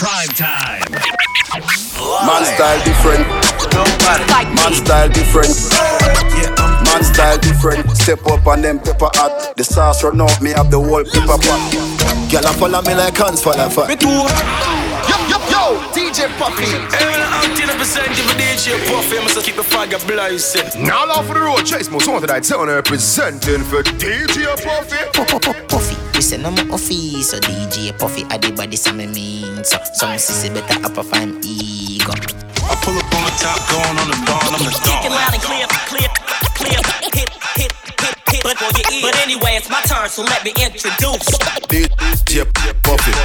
[0.00, 0.80] Prime time.
[2.24, 3.28] Man style different.
[4.56, 5.52] Man style different.
[6.88, 7.90] Man style different.
[7.98, 9.54] Step up on them pepper hot.
[9.58, 11.60] The sauce run out, me have the whole pepper pot.
[12.32, 13.88] Girl, I follow me like hands follow fat.
[13.88, 14.08] Me too.
[14.08, 16.64] Yo, yo, yo, DJ Puffy.
[16.64, 19.18] I'm 10% of a DJ Puffy.
[19.18, 20.82] I must keep the fire blazing.
[20.82, 24.96] Now off for the road, Chase most wanted I tell representing for DJ Puffy.
[25.68, 29.64] Puffy, we say no more Puffy, so DJ Puffy, I the body some mean.
[29.64, 32.12] So some sissy better up off I'm ego.
[32.12, 35.00] I pull up on the top, going on the dawn, I'm the dawn.
[35.00, 36.12] Kicking loud and clear, clear,
[36.60, 37.72] clear, hit, hit, hit,
[38.28, 41.24] hit, but, but anyway, it's my turn, so let me introduce.
[41.72, 42.44] DJ
[42.84, 43.16] Puffy.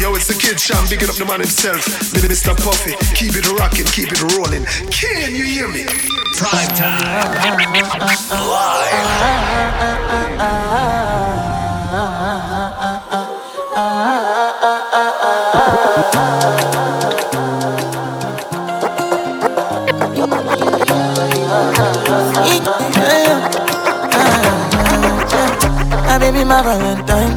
[0.00, 1.84] Yo, it's the kid Sham, bigging up the man himself.
[2.16, 2.56] Mr.
[2.56, 4.64] Puffy, keep it rocking, keep it rolling.
[4.88, 5.84] Can you hear me?
[6.40, 7.04] Prime time.
[10.40, 11.47] Ah,
[26.48, 27.36] my Valentine.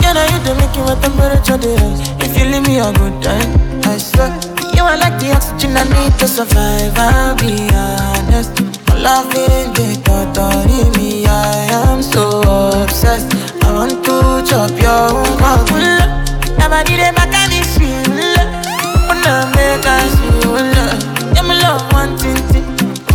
[0.00, 1.98] You know you do make you what temperature is.
[2.22, 3.50] If you leave me a good time,
[3.84, 4.30] I swear.
[4.76, 6.94] You are like the oxygen I need to survive.
[6.96, 8.54] I'll be honest.
[8.86, 11.26] My love is the thought of me.
[11.26, 12.40] I am so
[12.82, 13.34] obsessed.
[13.64, 14.16] I want to
[14.48, 15.40] chop your own
[16.58, 17.74] Never did it back and it's.
[19.08, 20.14] Wanna make us
[20.46, 20.62] real.
[21.34, 22.38] Yeah, my love one thing.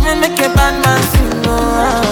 [0.04, 1.46] Me make a bad man sing.
[1.48, 2.05] Oh,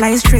[0.00, 0.39] jet, straight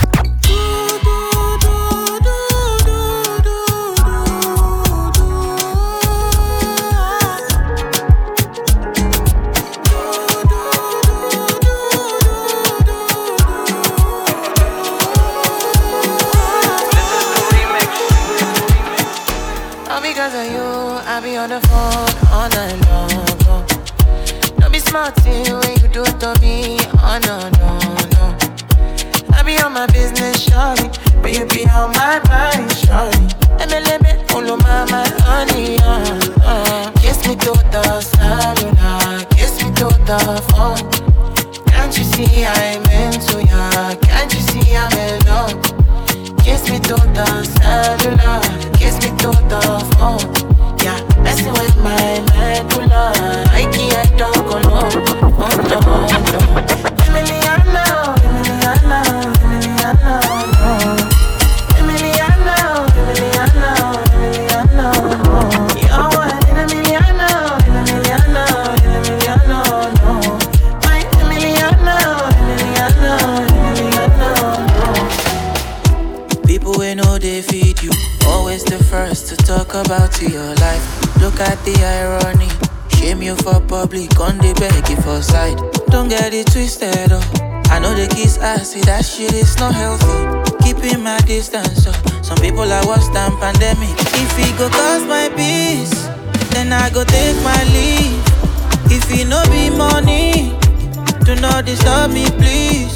[101.71, 102.93] Disturb me, please.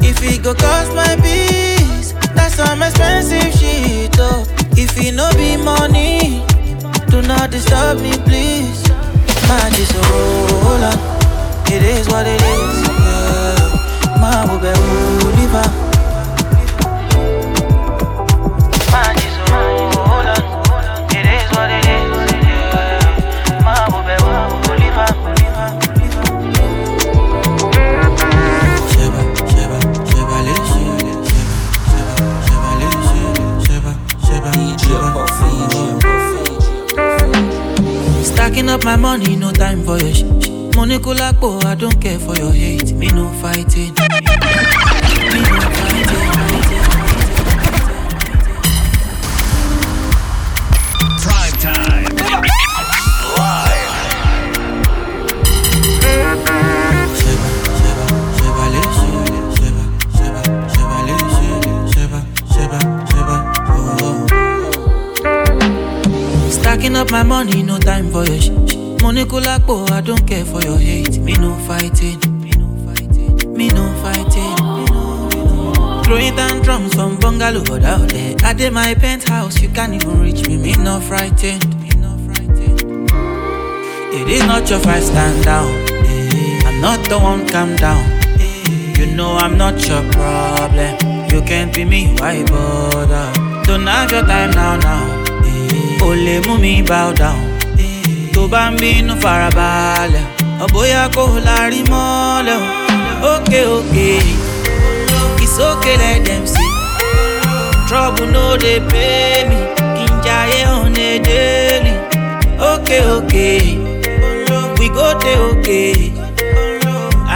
[0.00, 1.16] If it go cause my
[77.04, 78.34] from bungalow out there.
[78.42, 80.56] I did my penthouse, you can't even reach me.
[80.56, 81.62] Me no frightened.
[81.82, 82.80] Me no frightened.
[84.18, 85.68] It is not your fight, stand down.
[86.08, 88.02] Eh, I'm not the one, calm down.
[88.40, 90.92] Eh, You know I'm not your problem.
[91.30, 93.28] You can't be me, why bother?
[93.64, 95.04] Don't have your time now, now.
[95.44, 97.40] Eh, Only mú mi bow down.
[98.32, 100.24] Tó bá ń bínú farabalẹ̀,
[100.64, 103.32] ọ̀bóyá kò lárí mọ́lẹ̀ o.
[103.32, 103.60] Ókè
[105.60, 106.63] okay let them see.
[107.94, 109.58] Trouble no dey pay me,
[110.26, 111.92] jayé on a daily.
[112.70, 113.46] Ókè ókè,
[114.78, 116.12] we go dey okay.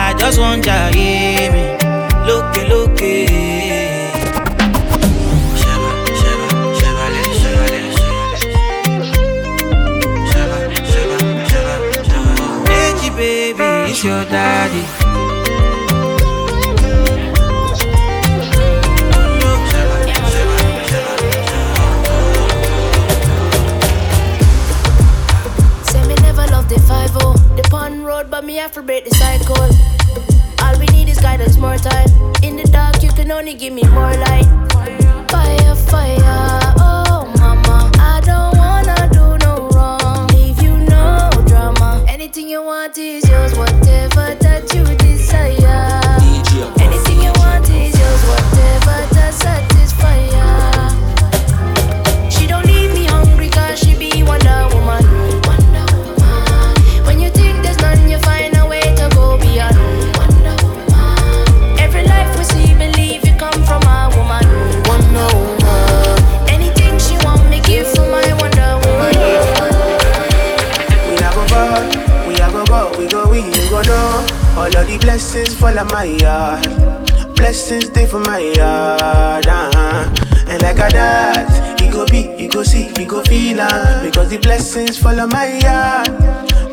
[0.05, 1.65] I just wan jayé mi,
[2.27, 3.15] lókè lókè.
[13.19, 15.08] Baby, it's your daddy.
[28.59, 29.55] Have to break the cycle.
[30.65, 32.09] All we need is guidance, more time.
[32.43, 34.47] In the dark, you can only give me more light.
[35.31, 37.91] Fire, fire, oh mama.
[37.99, 40.27] I don't wanna do no wrong.
[40.29, 42.05] Leave you no drama.
[42.09, 44.28] Anything you want is yours, whatever
[75.19, 76.63] blessings fall on my yard.
[77.35, 79.49] Blessings stay for my yard.
[79.49, 80.47] Uh-huh.
[80.47, 84.31] And like a that, he go be, he go see, he go feel uh, Because
[84.31, 86.15] the blessings fall on my yard.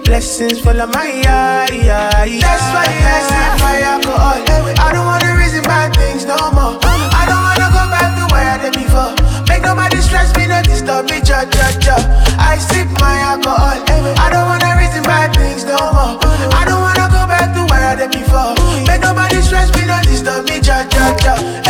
[0.05, 1.73] Blessings fall on my yard.
[1.73, 2.45] Yeah, yeah.
[2.45, 4.37] That's why I sip my alcohol.
[4.77, 6.77] I don't wanna reason bad things no more.
[6.85, 9.17] I don't wanna go back to where I did before.
[9.49, 11.97] Make nobody stress me, no disturb me, cha cha cha.
[12.37, 13.81] I sip my alcohol.
[14.21, 16.21] I don't wanna reason bad things no more.
[16.53, 18.55] I don't wanna go back to I did before.
[18.87, 21.65] Make nobody stress me, no disturb me, cha cha cha.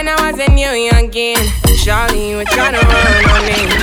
[0.00, 1.36] When I was new youngin'.
[1.84, 3.79] Charlie, were trying to run on me.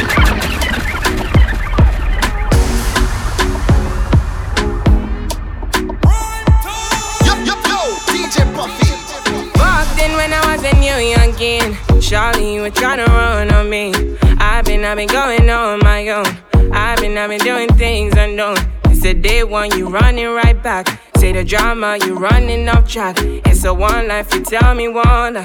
[12.40, 13.94] You were trying to run on me.
[14.40, 16.26] I've been, I've been going on my own.
[16.72, 18.58] I've been, I've been doing things unknown.
[18.86, 21.02] It's a day one, you running right back.
[21.18, 23.18] Say the drama, you running off track.
[23.20, 25.44] It's a one life, you tell me one.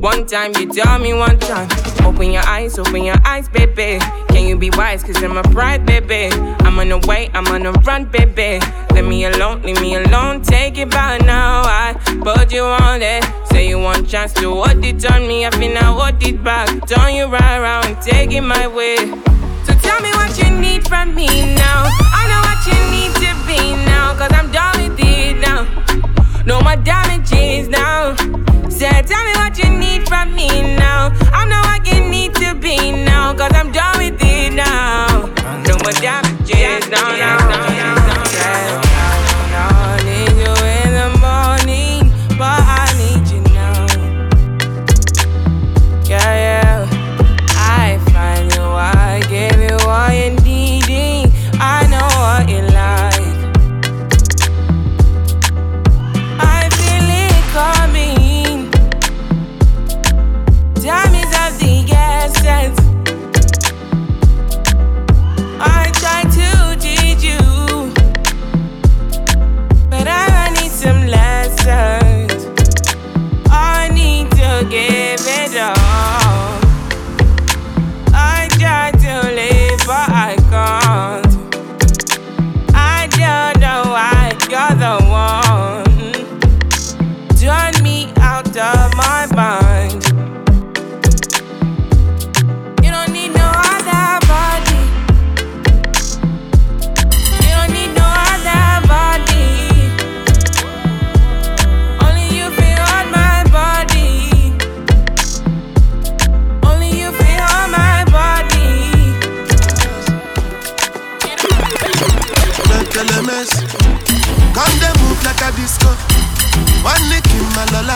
[0.00, 1.68] One time, you tell me one time.
[2.04, 3.98] Open your eyes, open your eyes, baby.
[4.40, 5.04] Can you be wise?
[5.04, 6.34] Cause I'm a pride, baby.
[6.64, 8.58] I'm on the way, I'm on the run, baby.
[8.94, 10.40] Leave me alone, leave me alone.
[10.40, 11.60] Take it by now.
[11.60, 11.92] I
[12.22, 13.22] put you on it.
[13.52, 15.44] Say you want chance to hold it on me.
[15.44, 16.68] I feel I hold it back.
[16.88, 18.96] Turn you right around, take it my way.
[19.66, 21.90] So tell me what you need from me now.
[22.00, 24.16] I know what you need to be now.
[24.16, 26.09] Cause I'm done with it now.
[26.50, 28.16] No more damages now.
[28.68, 31.12] Say, tell me what you need from me now.
[31.32, 33.32] I know what you need to be now.
[33.34, 35.26] Cause I'm done with it now.
[35.68, 37.06] No more damages now.
[37.14, 38.24] now, now, now.
[38.34, 38.89] Yeah,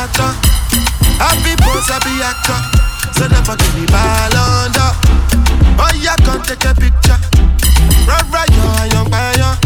[0.04, 0.34] lolata
[1.18, 2.58] Happy boss, happy actor.
[3.12, 4.90] So never give me ball under
[5.78, 7.18] Oh yeah, come take a picture.
[8.06, 9.56] Right, right, yo, young fire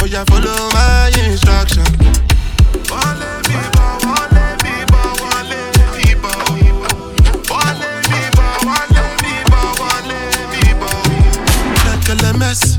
[0.00, 1.84] Oh yeah, follow my instruction.
[2.90, 3.84] Wale bibo
[11.84, 12.78] Like LMS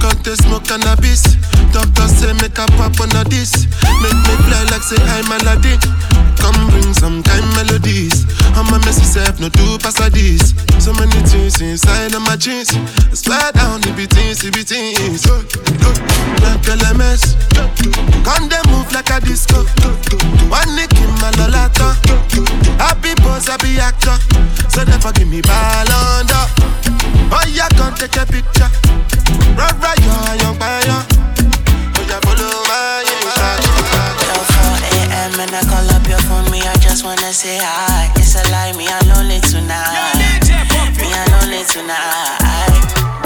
[0.00, 1.37] Can't smoke cannabis
[1.78, 3.70] Doctor say make a pop a this
[4.02, 5.78] Make me fly like say I'm Aladdin.
[6.34, 8.26] Come bring some kind melodies.
[8.58, 12.74] I'm a messy self, no do pass this So many things inside of my jeans.
[13.14, 15.22] Swear down, it be things, it be things
[16.42, 17.38] Like LMS
[18.26, 19.62] Come they move like a disco.
[20.50, 21.94] One nick in my lolata.
[22.82, 24.18] Happy boss, happy actor.
[24.66, 26.42] So never give me ball under
[27.30, 28.66] Oh yeah, come take a picture.
[29.54, 31.18] Right, right, yo, young fire
[32.08, 33.76] Yeah, follow my instruction
[34.24, 35.32] Till 4 a.m.
[35.44, 38.10] and I call up your phone, me, I just wanna say hi.
[38.16, 40.16] It's a lie, me, I lonely tonight.
[40.96, 42.40] Me, I lonely tonight.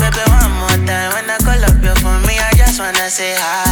[0.02, 3.34] Baby, one more time when I call up your phone, me, I just wanna say
[3.38, 3.71] hi.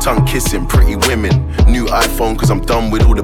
[0.00, 1.46] Tongue kissing, pretty women.
[1.66, 3.22] New iPhone, cause I'm done with all the.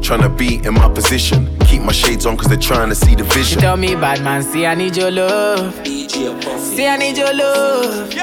[0.00, 1.48] Trying to be in my position.
[1.66, 3.44] Keep my shades on, cause they're trying to see the vision.
[3.44, 5.74] She tell me, bad man, see, I need your love.
[5.84, 8.14] See, I need your love.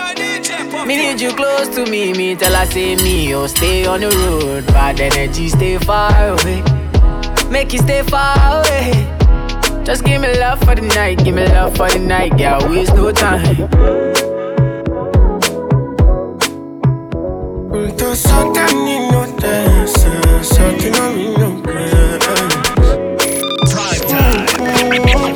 [0.87, 2.13] Me need you close to me.
[2.13, 4.65] Me tell her, say me, oh, stay on the road.
[4.67, 6.63] Bad energy, stay far away.
[7.49, 8.91] Make you stay far away.
[9.83, 12.93] Just give me love for the night, give me love for the night, yeah, waste
[12.93, 14.36] no time.
[23.69, 25.26] Prime time.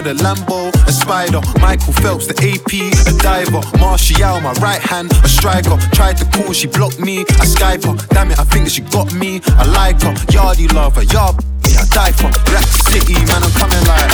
[0.00, 1.40] Wan-Bissaka the Lambo, a spider.
[1.60, 2.72] Michael Phelps the AP,
[3.06, 3.60] a diver.
[3.78, 5.76] Martial my right hand, a striker.
[5.92, 7.20] Tried to call, she blocked me.
[7.20, 9.40] I Skype her, damn it, I think that she got me.
[9.58, 11.36] I like her, yardy lover, yard.
[11.70, 14.10] I die for Black City, man, I'm coming like.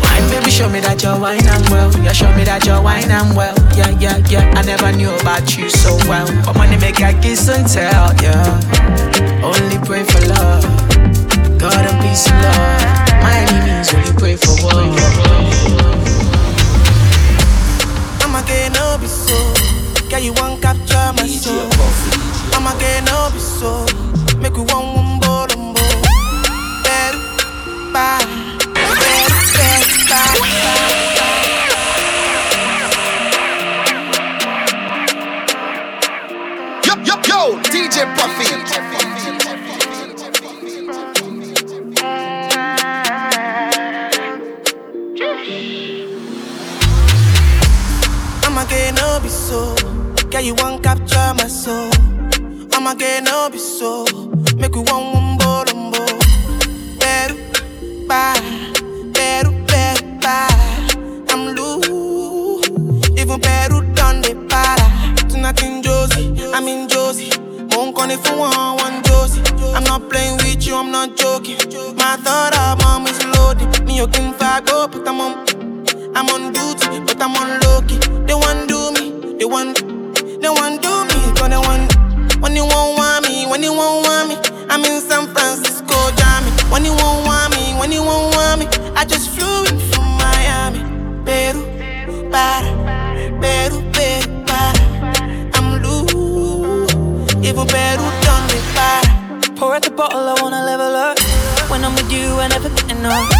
[0.00, 1.90] Wine, baby, show me that you're wine and well.
[2.00, 3.56] Yeah, show me that you're wine and well.
[3.76, 4.54] Yeah, yeah, yeah.
[4.56, 6.26] I never knew about you so well.
[6.44, 8.14] But money make I kiss and tell.
[8.22, 9.44] Yeah.
[9.44, 10.64] Only pray for love.
[11.58, 13.00] God and peace and love.
[13.20, 15.29] My enemies only pray for war.
[18.74, 19.36] No be so.
[20.10, 21.70] Yeah, you want capture my soul.
[22.54, 23.86] I'ma get no be so.
[24.38, 24.99] Make we one
[53.02, 54.04] I'ma no be so.
[54.56, 56.04] Make we one one bolombo.
[56.98, 57.34] Better,
[58.06, 58.38] bye.
[59.14, 61.26] Better, better, bye.
[61.30, 62.68] I'm loose.
[63.18, 65.28] Even better done the para.
[65.30, 67.30] Tonight in Josie, I'm in Josie.
[67.74, 69.40] Won't call if you want one Josie.
[69.74, 71.56] I'm not playing with you, I'm not joking.
[71.96, 73.82] My thought of mom is loaded.
[73.86, 75.46] Me, you can fire go, but I'm on.
[76.14, 77.96] I'm on duty, but I'm on low key.
[78.26, 79.78] They want do me, they want,
[82.60, 84.36] you won't want me, when you won't want me,
[84.68, 86.50] I'm in San Francisco, Jammy.
[86.72, 88.66] When you won't want me, when you won't want me,
[89.00, 90.80] I just flew in from Miami.
[91.24, 91.62] Peru,
[92.30, 92.70] para,
[93.40, 94.82] Peru, Peru, para.
[95.56, 96.92] I'm loose,
[97.48, 99.08] even Peru done me para.
[99.56, 101.18] Pour out the bottle, I wanna level up.
[101.70, 103.32] When I'm with you, I never get enough.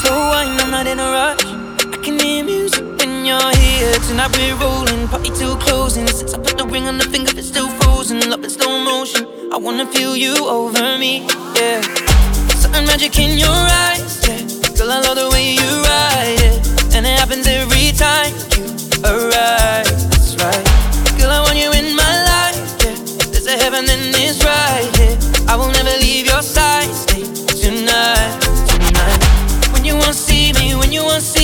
[0.00, 1.44] Slow wine, I'm not in a rush.
[1.94, 2.93] I can hear music
[3.26, 3.92] you're here.
[4.08, 6.06] Tonight we're rolling, party till closing.
[6.06, 8.20] Since I put the ring on the finger, it's still frozen.
[8.28, 9.26] Love in slow motion.
[9.52, 11.80] I wanna feel you over me, yeah.
[12.60, 14.40] Something magic in your eyes, yeah.
[14.76, 16.58] Girl, I love the way you ride it,
[16.94, 18.64] and it happens every time you
[19.04, 19.88] arrive.
[20.10, 20.66] That's right.
[21.18, 22.96] Girl, I want you in my life, yeah.
[23.30, 25.16] There's a heaven and it's right here.
[25.48, 26.90] I will never leave your side.
[26.90, 27.22] Stay
[27.62, 28.34] tonight,
[28.68, 29.22] tonight.
[29.72, 31.43] When you won't see me, when you won't see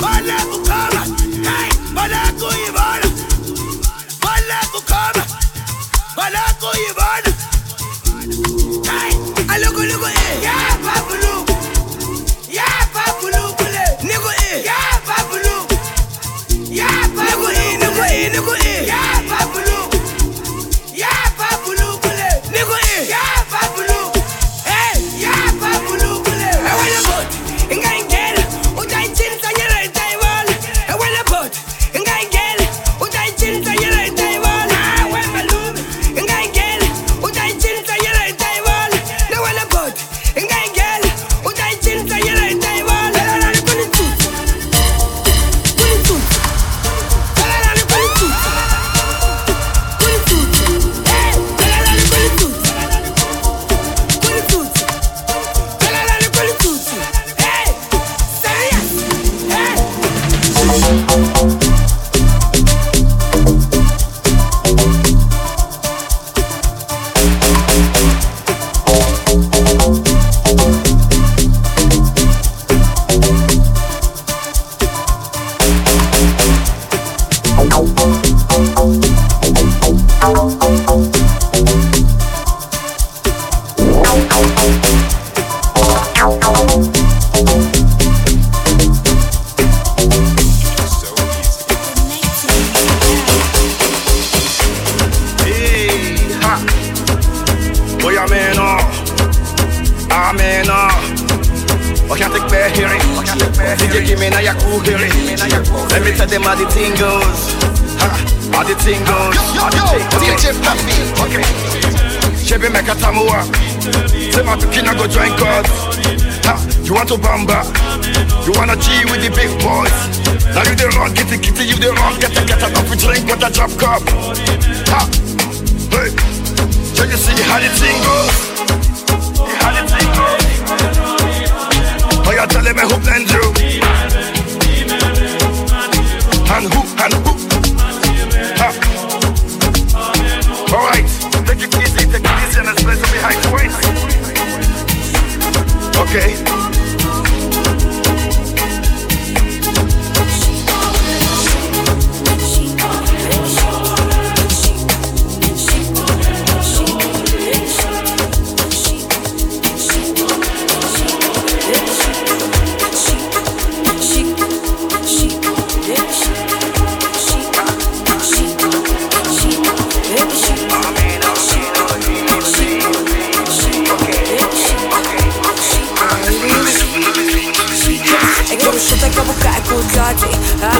[0.00, 0.57] Malaco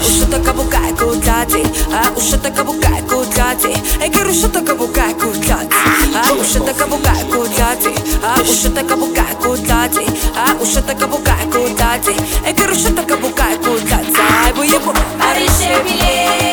[0.08, 5.76] ruszyta kabukajku tati A uszyta kabukajku tati Ej, ki ruszyta kabukajku tati
[6.16, 7.92] A uszyta kabukajku tati
[8.24, 10.04] A uszyta kabukajku tati
[10.36, 12.12] A uszyta kabukajku tati
[12.46, 14.12] Ej, ki ruszyta kabukajku tati
[14.56, 16.47] Bo jebo, a rysie bilet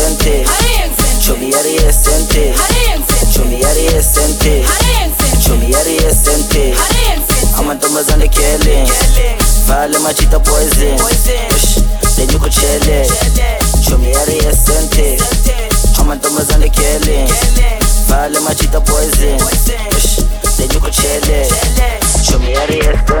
[0.00, 0.44] decente.
[1.20, 2.54] Chuliar y decente.
[3.32, 4.64] Chuliar y decente.
[5.40, 6.74] Chuliar y decente.
[7.56, 8.86] I'ma do my zonda killing.
[9.66, 10.96] Fala machita poison.
[12.16, 13.10] Then you could chill it.
[13.82, 15.18] Chuliar y decente.
[15.98, 17.28] I'ma do my zonda killing.
[18.08, 19.38] Fala machita poison.
[20.56, 21.52] Then you could chill it.
[22.22, 23.20] Chuliar y decente.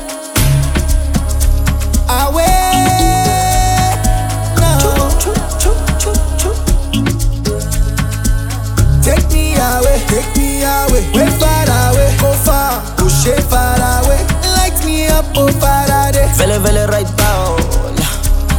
[9.77, 14.19] away, take me away, way far away, go far, push it far away,
[14.57, 16.27] light me up, oh Faraday.
[16.37, 17.55] vele vele right now.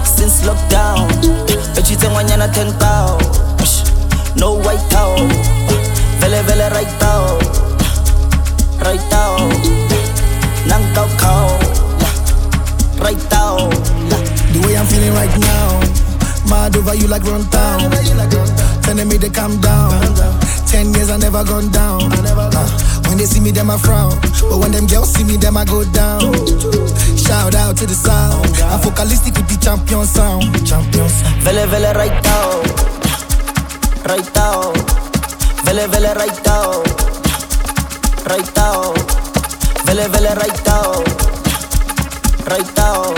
[0.04, 1.08] Since lockdown.
[1.74, 3.18] Bechitse ngwanyana 10 tao
[4.36, 5.16] no white tao
[6.20, 7.38] vele vele right now.
[8.82, 9.36] Right now.
[10.66, 11.46] Nang kau kau
[12.98, 13.70] right now.
[14.52, 15.80] The way I'm feeling right now,
[16.48, 17.90] mad over you like Runtown.
[18.82, 20.51] Telling me to calm down.
[20.72, 22.10] Ten years I never gone down.
[22.12, 22.68] I never Uh,
[23.06, 24.18] when they see me, them I frown.
[24.48, 26.32] But when them girls see me, them I go down.
[27.14, 28.48] Shout out to the sound.
[28.72, 30.48] I'm focalistic with the champion sound.
[30.66, 31.42] Champion sound.
[31.44, 32.62] vele vele right now
[34.08, 34.72] right now
[35.64, 36.82] vele vele right now
[38.32, 38.92] right now
[39.86, 40.88] vele vele right now
[42.52, 43.14] right now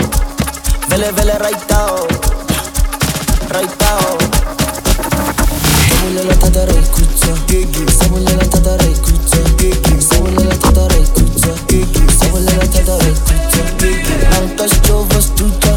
[0.89, 2.07] vele vele right now
[3.55, 3.75] right
[7.25, 9.39] cuccia Stavo nella tata rai cuccia.
[9.99, 11.53] Stavo nella tata rai cuccia.
[12.09, 13.63] Stavo nella tata rai cuccia.
[14.39, 15.75] Non tascio vastuccia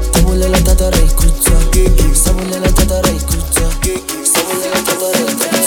[0.00, 1.52] Stavo nella tata rai cuccia.
[2.12, 3.68] Stavo nella tata rai cuccia.
[4.22, 5.57] Stavo nella tata rai cuccia.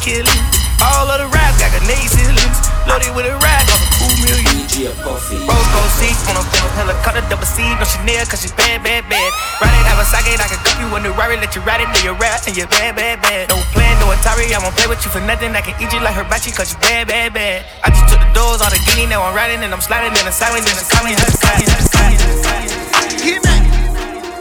[0.00, 0.40] Killing.
[0.78, 2.58] All of the raps got grenade ceilings.
[2.86, 4.64] Loaded with a ride, off a cool million.
[4.88, 9.04] Rose gold seats on a film helicopter, double C, no Chanel, cause she's bad, bad,
[9.10, 9.30] bad.
[9.60, 11.82] Ride it, have a socket, I can cup you in the Rari, let you ride
[11.82, 13.50] it, then you rap, and you're bad, bad, bad.
[13.50, 15.52] No plan, no Atari, I won't play with you for nothing.
[15.52, 17.66] I can eat you like hibachi, cause you bad, bad, bad.
[17.84, 20.24] I just took the doors, all the guinea, now I'm riding, and I'm sliding and
[20.24, 23.20] I'm sliding, in the silence, in the silence, in the silence, in the silence.
[23.20, 23.67] Get back.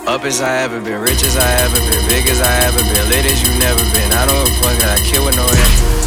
[0.08, 3.10] Up as I ever been, rich as I ever been, big as I ever been,
[3.10, 4.10] lit as you never been.
[4.14, 5.98] I don't fuck, I kill with no effort.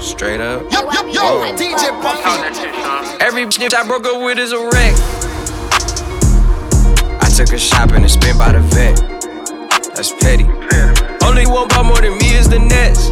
[0.00, 0.62] Straight up.
[0.70, 2.22] Yo, yo, yo, DJ Puffy.
[3.24, 4.94] Every bitch I broke up with is a wreck.
[7.20, 8.96] I took a shopping and spent by the vet.
[9.96, 10.44] That's petty.
[11.26, 13.10] Only one bought more than me is the Nets.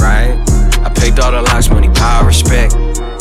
[0.00, 0.40] Right?
[0.80, 2.72] I picked all the locks, money, power, respect.
[2.72, 3.13] Respect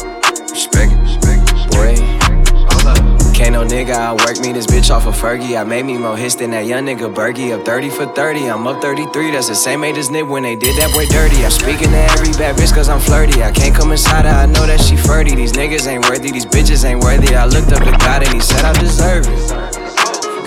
[3.53, 5.61] Can't no nigga outwork me, this bitch off of Fergie.
[5.61, 7.53] I made me more hits than that young nigga Bergie.
[7.53, 9.29] Up 30 for 30, I'm up 33.
[9.29, 11.45] That's the same age as Nip when they did that boy dirty.
[11.45, 13.43] I'm speaking to every bad bitch cause I'm flirty.
[13.43, 15.35] I can't come inside her, I know that she flirty.
[15.35, 17.35] These niggas ain't worthy, these bitches ain't worthy.
[17.35, 19.51] I looked up to God and he said I deserve it.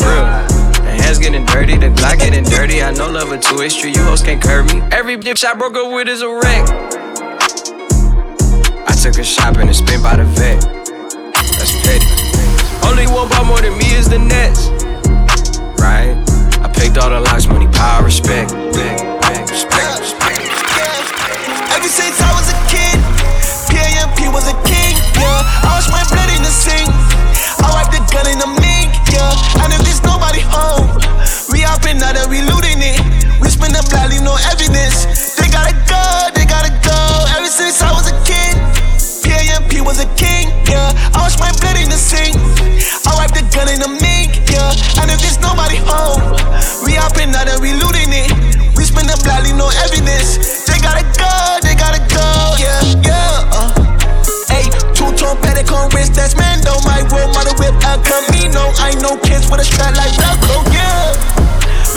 [0.02, 0.26] Real.
[0.98, 2.82] Hands getting dirty, the Glock getting dirty.
[2.82, 4.82] I know love a two-way street, you hoes can't curb me.
[4.90, 6.66] Every bitch I broke up with is a wreck.
[8.82, 10.60] I took her shopping and spent by the vet.
[11.54, 12.15] That's petty.
[12.96, 14.72] Only one bought more than me is the Nets.
[15.76, 16.16] Right?
[16.64, 18.56] I picked all the locks, money, power, respect.
[18.56, 20.40] Respect, respect, respect.
[21.76, 22.96] Ever since I was a kid,
[23.68, 25.44] PAMP was a king, yeah.
[25.68, 26.88] I was my blood in the sink.
[27.60, 29.60] I wiped the gun in the mink, yeah.
[29.60, 30.88] And if there's nobody home,
[31.52, 32.96] we up in that we looting it.
[33.44, 35.36] We spin the blood, leave no evidence.
[35.36, 36.96] They gotta go, they gotta go.
[37.36, 38.56] Ever since I was a kid,
[39.20, 40.96] PAMP was a king, yeah.
[41.12, 41.95] I was my blood in the
[45.00, 46.20] And if there's nobody home,
[46.84, 48.30] we up in that we looting it.
[48.76, 50.36] We spin the blood, leave no evidence.
[50.68, 51.32] They gotta go,
[51.64, 52.28] they gotta go,
[52.60, 53.56] yeah, yeah.
[53.56, 53.72] Uh.
[54.52, 56.76] Hey, two tone Patek on wrist, that's Mando.
[56.84, 58.68] My role model whip El Camino.
[58.76, 61.16] I know kids with a strap like Velcro, yeah.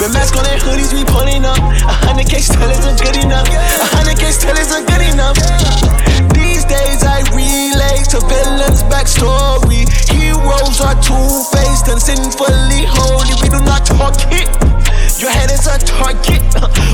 [0.00, 1.60] The mask on their hoodies we pulling up.
[1.60, 3.44] A hundred K still isn't good enough.
[3.52, 5.36] A hundred K still isn't good enough.
[6.32, 9.84] These days I relate to villains' backstory.
[10.08, 13.34] Heroes are two-faced and sinfully holy.
[13.42, 14.46] We do not talk it.
[15.18, 16.40] Your head is a target.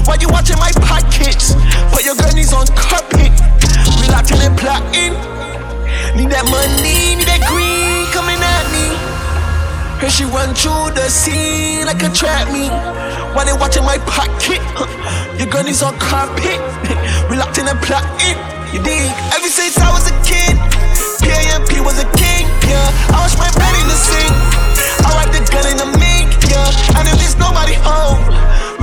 [0.08, 1.54] Why you watching my pockets?
[1.92, 3.30] Put your grannies on carpet.
[4.00, 5.12] We locked in and plotting.
[6.16, 8.96] Need that money, need that green coming at me.
[10.00, 12.72] Heard she run through the scene like a trap me.
[13.36, 14.64] Why they watching my pocket?
[15.36, 16.56] Your grannies on carpet.
[17.28, 18.38] We locked in and plotting.
[18.72, 19.12] You dig?
[19.36, 20.56] Ever since I was a kid,
[21.20, 22.48] PAMP was a king.
[22.64, 24.75] Yeah, I was my blood in the sink.
[25.56, 26.28] Wiped the in the mink.
[26.52, 28.20] Yeah, and if there's nobody home,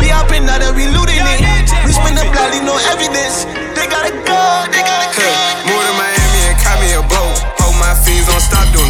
[0.02, 1.70] we up in that and we looting it.
[1.86, 3.46] We spin the blood, leave no evidence.
[3.78, 4.42] They gotta go,
[4.74, 5.30] they gotta go.
[5.70, 7.38] More than Miami and caught me a boat.
[7.62, 8.90] Hold my fiends, don't stop doing.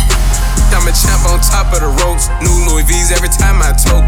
[0.71, 2.31] I'm a champ on top of the ropes.
[2.39, 4.07] New Louis V's every time I tote.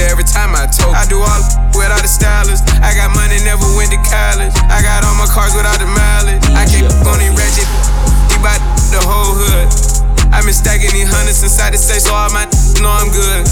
[0.00, 0.96] Every time I tote.
[0.96, 1.44] I do all
[1.76, 2.64] with all the stylist.
[2.80, 4.56] I got money, never went to college.
[4.72, 6.40] I got all my cars without the mileage.
[6.56, 7.68] I can't on these ratchet.
[8.32, 9.97] He bought the whole hood.
[10.32, 12.44] I been stacking these hundreds inside the safe, so all my
[12.80, 13.44] know I'm good.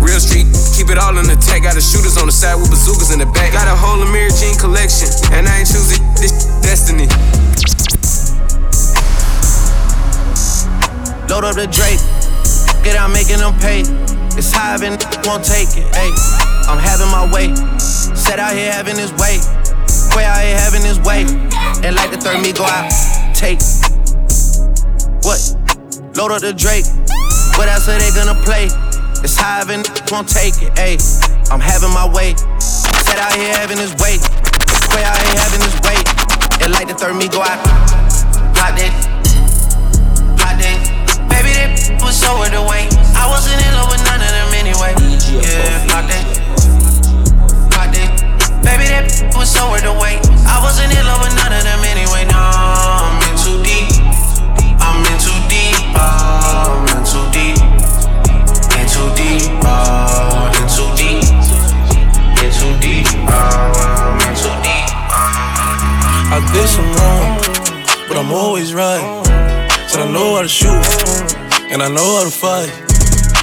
[0.00, 1.62] Real street, keep it all in the tech.
[1.64, 3.52] Got the shooters on the side with bazookas in the back.
[3.52, 6.32] Got a whole Amir Jean collection, and I ain't choosing this
[6.62, 7.08] destiny.
[11.26, 11.98] Load up the Drake,
[12.84, 13.82] get out making them pay.
[14.36, 14.76] It's high
[15.24, 15.88] won't take it.
[15.96, 16.12] Hey,
[16.68, 17.54] I'm having my way.
[17.80, 19.40] Set out here having his way.
[20.14, 21.24] Way out here having his way.
[21.82, 22.92] And like the third me go out,
[23.34, 23.60] take.
[25.24, 25.55] What?
[26.16, 26.88] Load up the Drake.
[27.60, 28.72] What else are they gonna play?
[29.20, 30.72] It's high and won't take it.
[30.72, 30.96] Hey,
[31.52, 32.32] I'm having my way.
[32.56, 34.16] Set out here having his way.
[34.96, 36.00] Way out here having his way.
[36.64, 37.60] And like the third me go out,
[38.56, 38.92] hot that.
[40.40, 40.78] Hot that.
[41.28, 42.88] Baby, that was so the way.
[43.12, 44.96] I wasn't in love with none of them anyway.
[45.28, 46.24] Yeah, block that.
[47.68, 48.08] Block that.
[48.64, 49.04] Baby, that
[49.36, 50.16] was so the way.
[50.48, 52.24] I wasn't in love with none of them anyway.
[52.24, 52.40] No,
[66.46, 69.02] I did some wrong, but I'm always right.
[69.88, 70.86] Said I know how to shoot,
[71.72, 72.70] and I know how to fight.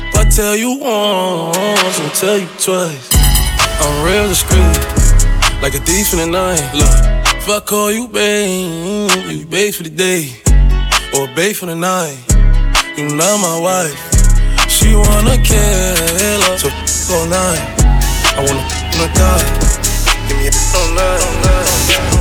[0.08, 3.10] If I tell you once, I'll tell you twice.
[3.84, 4.80] I'm real discreet,
[5.62, 6.64] like a thief in the night.
[6.74, 6.96] Look,
[7.36, 10.32] if I call you babe, you babe for the day,
[11.14, 12.18] or babe for the night.
[12.96, 14.00] You not my wife.
[14.70, 16.70] She wanna kill her, so
[17.16, 17.64] all night.
[18.36, 18.64] I wanna
[18.98, 19.44] no thug.
[20.28, 22.13] Give me a no love, no love,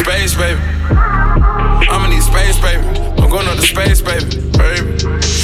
[0.00, 0.60] space, baby.
[1.92, 2.80] I'ma need space, baby.
[3.20, 4.24] I'm going up to space, baby.
[4.56, 4.96] Baby.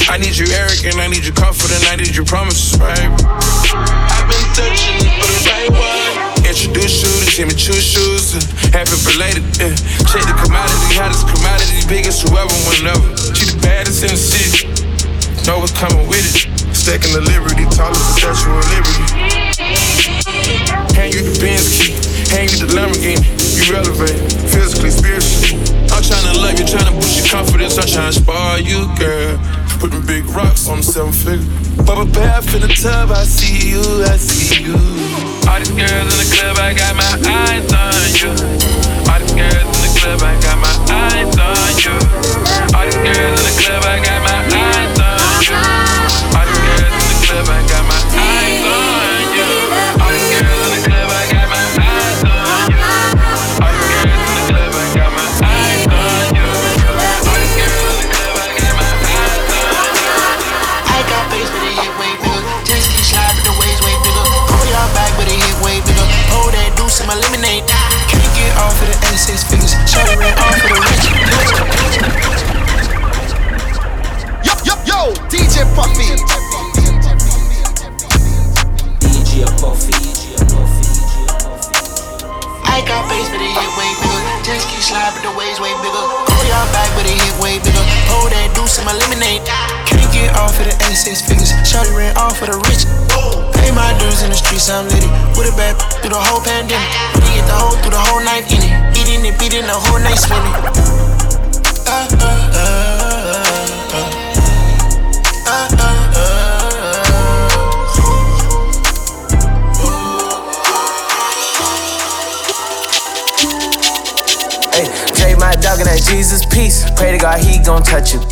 [0.08, 2.96] I need you arrogant, I need you confident, I need you promises, baby.
[2.96, 6.46] I've been searching for the right one.
[6.48, 9.44] Introduce you to Jimmy Choo shoes and have it related.
[9.60, 9.76] Yeah.
[10.08, 13.04] Check the commodity, hottest commodity, biggest whoever, whenever.
[13.36, 14.72] She the baddest in the city.
[15.44, 16.48] Know what's coming with it.
[16.72, 19.04] Stacking the liberty, tallest the Statue of Liberty.
[20.96, 23.22] Hand you the Benz key, you the Lamborghini.
[23.54, 24.18] You elevate
[24.50, 25.62] physically, spiritually.
[25.94, 27.78] I'm tryna love you, tryna boost your confidence.
[27.78, 29.38] I'm trying to spoil you, girl.
[29.78, 31.46] Putting big rocks on seven figure.
[31.84, 34.74] Bubble bath in the tub, I see you, I see you.
[35.46, 38.32] All these girls in the club, I got my eyes on you.
[39.06, 41.94] All these girls in the club, I got my eyes on you.
[42.74, 45.14] All these girls in the club, I got my eyes on
[45.46, 45.54] you.
[46.34, 47.85] All these girls in the club, I got my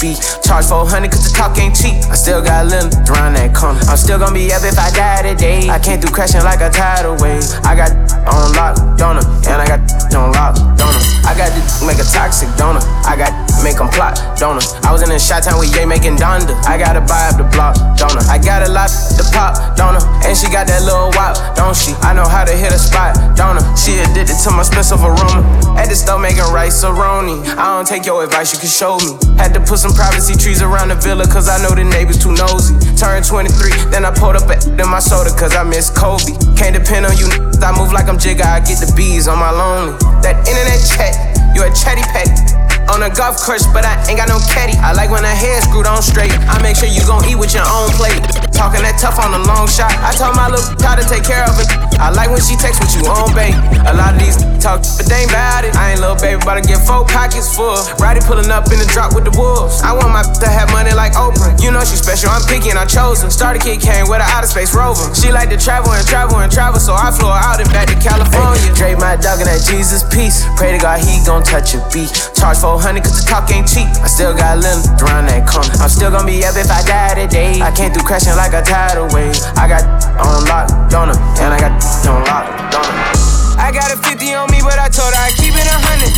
[0.05, 0.20] beat.
[0.44, 1.96] Charge 400 cause the talk ain't cheap.
[2.12, 3.80] I still got little around that corner.
[3.88, 5.68] I'm still gonna be up if I die today.
[5.72, 7.44] I can't do crashing like a tidal wave.
[7.64, 7.96] I got
[8.28, 9.80] on lock, donor, and I got
[10.12, 11.00] on lock, donor.
[11.24, 12.84] I got to make a toxic donor.
[13.09, 13.32] I got
[13.65, 14.61] make 'em plot, donor.
[14.85, 16.53] I was in a shot town with Ye making Donda.
[16.69, 18.21] I gotta buy up the block, donor.
[18.29, 20.05] I got a lot to pop, donor.
[20.23, 21.97] And she got that little wop, don't she?
[22.05, 23.65] I know how to hit a spot, donor.
[23.75, 25.41] She addicted to my expensive aroma.
[25.81, 27.41] At the store making rice a roni.
[27.57, 29.17] I don't take your advice, you can show me.
[29.41, 32.33] Had to put some privacy trees around the villa, cause I know the neighbors too
[32.37, 32.77] nosy.
[33.01, 36.37] Turned 23, then I pulled up a in my soda, cause I miss Kobe.
[36.55, 37.33] Can't depend on you,
[37.65, 39.97] I move like I'm Jigga, I get the bees on my lonely.
[40.21, 41.17] That internet chat,
[41.57, 42.64] you a chatty pet.
[42.93, 44.76] On a golf course, but I ain't got no caddy.
[44.78, 46.32] I like when her hair screwed on straight.
[46.47, 48.20] I make sure you gon' eat with your own plate.
[48.53, 49.91] Talking that tough on the long shot.
[50.05, 51.68] I told my little how to take care of it.
[52.01, 53.55] I like when she texts with you on bait.
[53.86, 55.76] A lot of these talk, but they ain't bout it.
[55.76, 57.76] I ain't little baby, but I get four pockets full.
[58.01, 59.84] Roddy pulling up in the drop with the wolves.
[59.84, 61.53] I want my to have money like Oprah.
[61.61, 63.20] You know she special, I'm picky and I chose.
[63.28, 65.05] Starter kid came with an outer space rover.
[65.12, 67.92] She like to travel and travel and travel, so I flew her out and back
[67.92, 68.72] to California.
[68.72, 70.49] Dre my dog and that Jesus peace.
[70.57, 72.09] Pray to God he gon' touch a beat.
[72.32, 73.86] Charge 400 cause the talk ain't cheap.
[74.01, 75.70] I still got little around that corner.
[75.84, 77.61] I'm still gon' be up if I die today.
[77.61, 79.36] I can't do crashing like a tidal wave.
[79.61, 79.84] I got
[80.16, 83.61] on lock, donor, and I got on lock, donor.
[83.61, 86.12] I got a 50 on me, but I told her I keep it a hundred.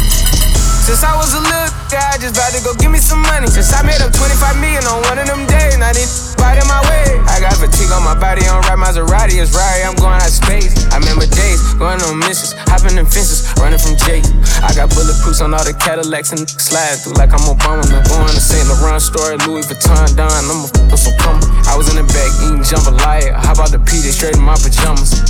[0.87, 3.47] Since I was a little I just about to go give me some money.
[3.47, 6.67] Since I made up 25 million on one of them days, I didn't bite in
[6.67, 7.15] my way.
[7.31, 10.35] I got fatigue on my body, on right Maserati, it's right, I'm going out of
[10.35, 10.75] space.
[10.91, 14.27] I remember days, going on missions, hopping in fences, running from Jake.
[14.67, 17.87] I got bulletproofs on all the Cadillacs and slide through like I'm Obama.
[17.87, 18.67] I'm going to St.
[18.67, 21.39] Laurent store, Louis Vuitton, Don, I'ma f with some cum.
[21.71, 25.23] I was in the back eating jambalaya, hop out the PJ straight in my pajamas.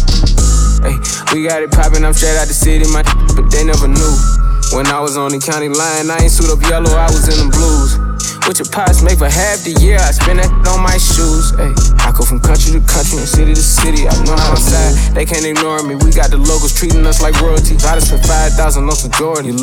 [0.81, 0.97] Hey,
[1.37, 3.05] we got it poppin', I'm straight out the city, my
[3.37, 4.46] but they never knew.
[4.75, 7.39] When I was on the county line, I ain't suit up yellow, I was in
[7.39, 7.95] the blues.
[8.47, 11.51] With your pots make for half the year, I spend that on my shoes.
[11.59, 14.07] Ay, I go from country to country and city to city.
[14.07, 15.99] I know how to side, they can't ignore me.
[15.99, 17.75] We got the locals treating us like royalty.
[17.83, 19.51] I just spent 5,000 on some Jordan.
[19.51, 19.59] You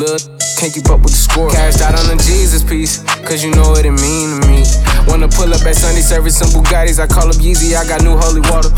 [0.60, 1.48] can't keep up with the score.
[1.48, 4.68] Cashed out on the Jesus piece, cause you know what it mean to me.
[5.08, 8.16] Wanna pull up at Sunday service some Bugattis, I call up Yeezy, I got new
[8.20, 8.68] holy water.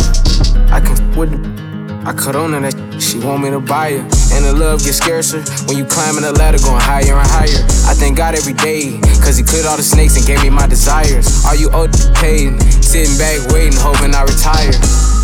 [0.71, 1.66] I can with the
[2.07, 4.07] I cut on her, that she want me to buy her.
[4.31, 7.59] And the love gets scarcer when you climbing the ladder, going higher and higher.
[7.91, 10.71] I thank God every day, cause he cleared all the snakes and gave me my
[10.71, 11.27] desires.
[11.43, 12.63] Are you old paid?
[12.79, 14.71] Sitting back, waiting, hoping I retire.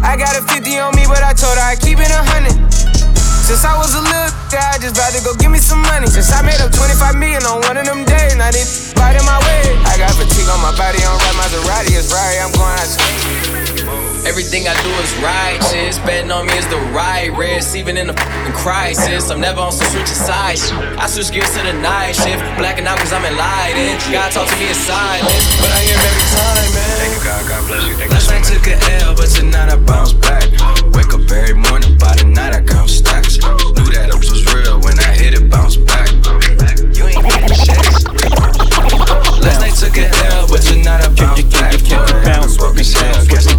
[0.02, 2.58] I got a 50 on me, but I told her I keep it a hundred.
[2.74, 6.10] Since I was a little guy, I just about to go give me some money.
[6.10, 8.66] Since I made up 25 million on one of them days, now they
[8.98, 9.78] right in my way.
[9.86, 13.61] I got fatigue on my body, on right Maserati, it's right, I'm going out.
[14.22, 15.98] Everything I do is righteous.
[16.06, 17.74] Betting on me is the right risk.
[17.74, 20.70] Even in a fucking crisis, I'm never on some switching sides.
[20.96, 22.38] I switch gears to the night shift.
[22.56, 23.98] Blacking out cause I'm enlightened.
[24.14, 26.96] God talk to me in silence, but I hear him every time, man.
[27.02, 27.42] Thank you, God.
[27.50, 27.94] God bless you.
[27.98, 30.46] Thank Last night took an L, but tonight I bounce back.
[30.94, 33.42] Wake up every morning, by the night I count stacks.
[33.42, 36.06] Knew that it was real when I hit it, bounce back.
[36.94, 37.74] You ain't getting shit.
[39.42, 41.74] Last night took an L, but tonight I bounce back.
[42.22, 43.51] Bounce with me, catch me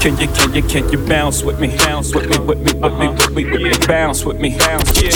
[0.00, 1.76] Can you, can you, can you bounce with me?
[1.76, 3.86] Bounce with me, with me, with me, with me, with me.
[3.86, 5.10] Bounce with me, bounce, yeah,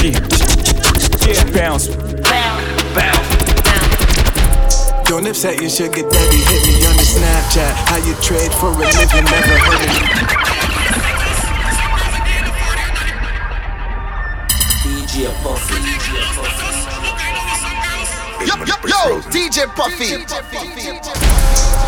[1.24, 3.22] yeah, bounce, bounce.
[5.08, 7.74] Don't upset your sugar daddy, hit me on the Snapchat.
[7.86, 10.42] How you trade for a living, never heard of me.
[14.82, 16.11] DJ Puffy.
[18.42, 20.18] Yo, yo, yo, DJ Puffy.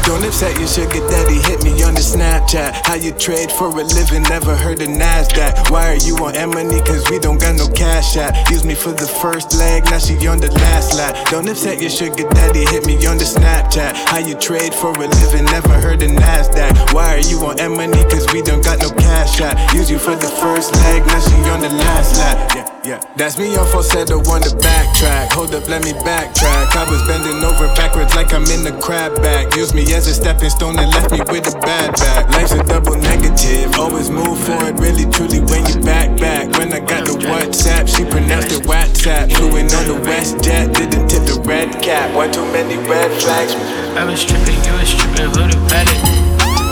[0.06, 2.86] Don't upset your sugar daddy, hit me on the Snapchat.
[2.86, 5.70] How you trade for a living, never heard of NASDAQ.
[5.70, 6.80] Why are you on money?
[6.82, 8.34] Cause we don't got no cash out.
[8.50, 11.16] Use me for the first leg, now she on the last lap.
[11.30, 13.96] Don't upset your sugar daddy, hit me on the Snapchat.
[14.06, 16.92] How you trade for a living, never heard of NASDAQ.
[16.94, 18.04] Why are you on money?
[18.04, 19.56] Cause we don't got no cash out.
[19.74, 22.54] Use you for the first leg, now she on the last lap.
[22.54, 22.73] Yeah.
[22.84, 25.32] Yeah, that's me on falsetto on the one to backtrack.
[25.32, 26.76] Hold up, let me backtrack.
[26.76, 29.56] I was bending over backwards like I'm in the crab bag.
[29.56, 32.28] Use me as a stepping stone and left me with a bad back.
[32.36, 33.72] Life's a double negative.
[33.80, 36.52] Always move forward, really truly when you back back.
[36.60, 39.32] When I got the WhatsApp, she pronounced it WhatsApp.
[39.32, 42.12] Flew in on the West Jet, didn't tip the red cap.
[42.12, 43.56] One too many red flags.
[43.96, 45.96] I was tripping, you was tripping, who the pilot?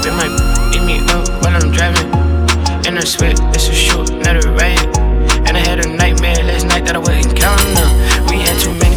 [0.05, 0.29] Been my
[0.77, 2.13] eat me up while I'm driving.
[2.85, 4.93] In a sweat, this is short, not a riot.
[5.49, 5.92] And I had a
[6.63, 8.31] last night that I wasn't counting up.
[8.31, 8.97] We had too many,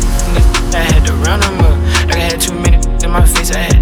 [0.75, 1.77] I had to round them up.
[2.07, 3.74] Like I had too many in my face, I had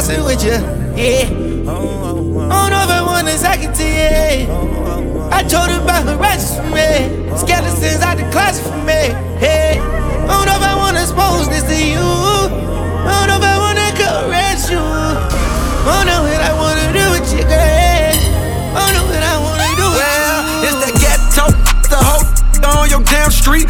[0.00, 0.56] bustin' with you,
[0.96, 1.28] yeah.
[1.28, 4.48] I don't know if I wanna suck it to you.
[5.30, 6.88] I told her about her righteous for me.
[7.36, 9.12] Skeletons out the closet for me.
[9.36, 12.00] Hey, I don't know if I wanna expose this to you.
[12.00, 14.80] I don't know if I wanna caress you.
[14.80, 18.16] I don't know what I wanna do with you, girl.
[18.72, 20.68] I don't know what I wanna do with Well, you.
[20.68, 21.44] it's that ghetto,
[21.92, 22.24] the whole
[22.80, 23.68] on your damn street.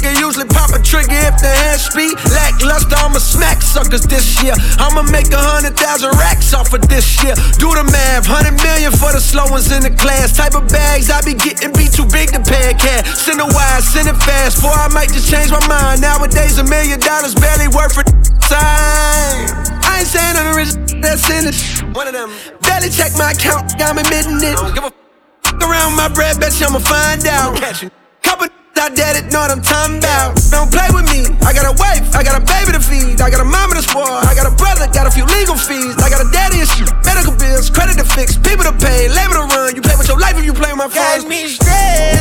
[0.00, 2.16] Can usually pop a trigger if the hand speed.
[2.32, 4.54] Lackluster, I'ma smack suckers this year.
[4.82, 7.38] I'ma make a hundred thousand racks off of this year.
[7.62, 10.34] Do the math, hundred million for the slow ones in the class.
[10.34, 13.06] Type of bags I be getting be too big to pay a cat.
[13.06, 16.02] Send it wide, send it fast, for I might just change my mind.
[16.02, 18.04] Nowadays, a million dollars barely worth a
[18.42, 19.46] time.
[19.86, 21.58] I ain't saying I'm the rich that's in it.
[21.94, 22.34] One of them.
[22.66, 24.58] Barely check my account, I'm admitting it.
[24.58, 27.54] Don't give a f- around my bread, bet you I'ma find out.
[27.62, 27.97] Couple
[28.78, 30.38] I dead it, know what I'm talking about.
[30.50, 31.26] Don't play with me.
[31.42, 33.82] I got a wife, I got a baby to feed, I got a mama to
[33.82, 36.68] spoil, I got a brother, got a few legal fees, I got a daddy and
[36.68, 39.74] shit, medical bills, credit to fix, people to pay, labor to run.
[39.74, 41.26] You play with your life if you play with my Got phones.
[41.26, 42.17] me stressed.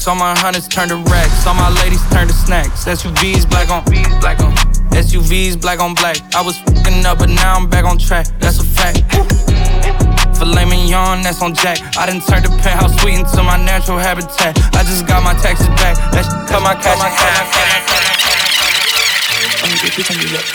[0.00, 2.84] Facts, all my hunters turn to racks, all my ladies turn to snacks.
[2.84, 3.84] SUVs black on
[4.20, 4.52] black on
[4.96, 6.16] SUVs black on black.
[6.34, 8.26] I was fucking up, but now I'm back on track.
[8.38, 9.04] That's a fact.
[10.38, 11.78] Filet mignon, that's on Jack.
[11.98, 14.56] I done turned the penthouse suite into my natural habitat.
[14.74, 15.96] I just got my taxes back.
[16.12, 16.96] That shit cut my cash.
[16.96, 17.10] My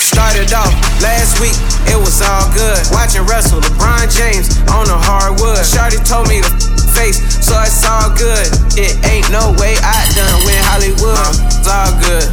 [0.01, 1.53] Started off last week,
[1.85, 2.81] it was all good.
[2.91, 5.61] Watching Russell, LeBron James on the hardwood.
[5.65, 8.47] Shorty told me to face, so it's all good.
[8.79, 11.19] It ain't no way I done win Hollywood.
[11.51, 12.25] It's all good,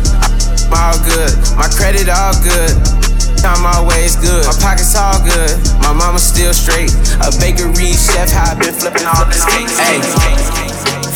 [0.70, 1.34] all good.
[1.58, 2.70] My credit all good.
[3.42, 4.46] I'm always good.
[4.46, 5.58] My pockets all good.
[5.82, 6.94] My mama still straight.
[7.26, 9.66] A bakery chef, how I been flipping all this cake.
[9.66, 10.61] Hey,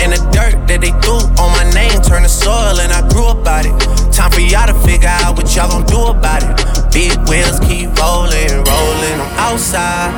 [0.00, 3.28] And the dirt that they threw on my name turned to soil, and I grew
[3.28, 3.76] about it.
[4.08, 6.56] Time for y'all to figure out what y'all gon' do about it.
[6.88, 9.16] Big wheels keep rolling, rolling.
[9.20, 10.08] I'm outside,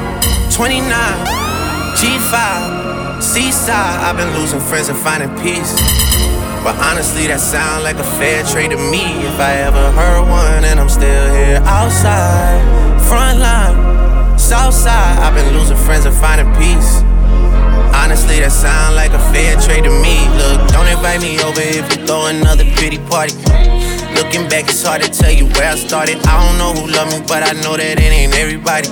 [0.55, 0.87] 29,
[1.99, 3.99] G5, Seaside.
[4.07, 5.74] I've been losing friends and finding peace.
[6.62, 9.03] But honestly, that sound like a fair trade to me.
[9.26, 12.62] If I ever heard one, and I'm still here outside,
[13.11, 15.18] front line, south side.
[15.18, 17.03] I've been losing friends and finding peace.
[18.03, 20.27] Honestly, that sound like a fair trade to me.
[20.35, 23.39] Look, don't invite me over if you throw another pity party.
[24.19, 26.19] Looking back, it's hard to tell you where I started.
[26.27, 28.91] I don't know who loved me, but I know that it ain't everybody.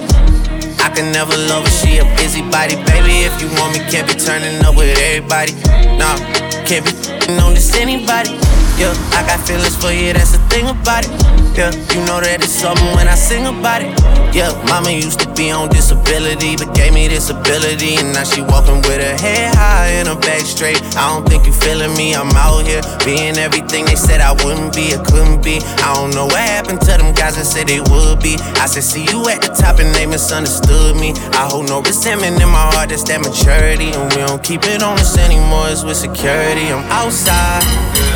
[0.78, 2.78] I can never love her, she a busybody.
[2.86, 5.58] Baby, if you want me, can't be turning up with everybody.
[5.98, 6.14] Nah,
[6.62, 6.94] can't be
[7.42, 8.38] on this anybody.
[8.78, 11.39] Yeah, I got feelings for you, that's the thing about it.
[11.50, 13.90] Yeah, you know that it's something when I sing about it.
[14.32, 17.98] Yeah, mama used to be on disability, but gave me this ability.
[17.98, 20.80] And now she walking with her head high and her back straight.
[20.94, 24.72] I don't think you feeling me, I'm out here being everything they said I wouldn't
[24.72, 25.58] be or couldn't be.
[25.82, 28.38] I don't know what happened to them guys that said they would be.
[28.62, 31.12] I said, see you at the top and they misunderstood me.
[31.34, 33.90] I hold no resentment in my heart, that's that maturity.
[33.90, 36.70] And we don't keep it on us anymore, it's with security.
[36.70, 37.66] I'm outside,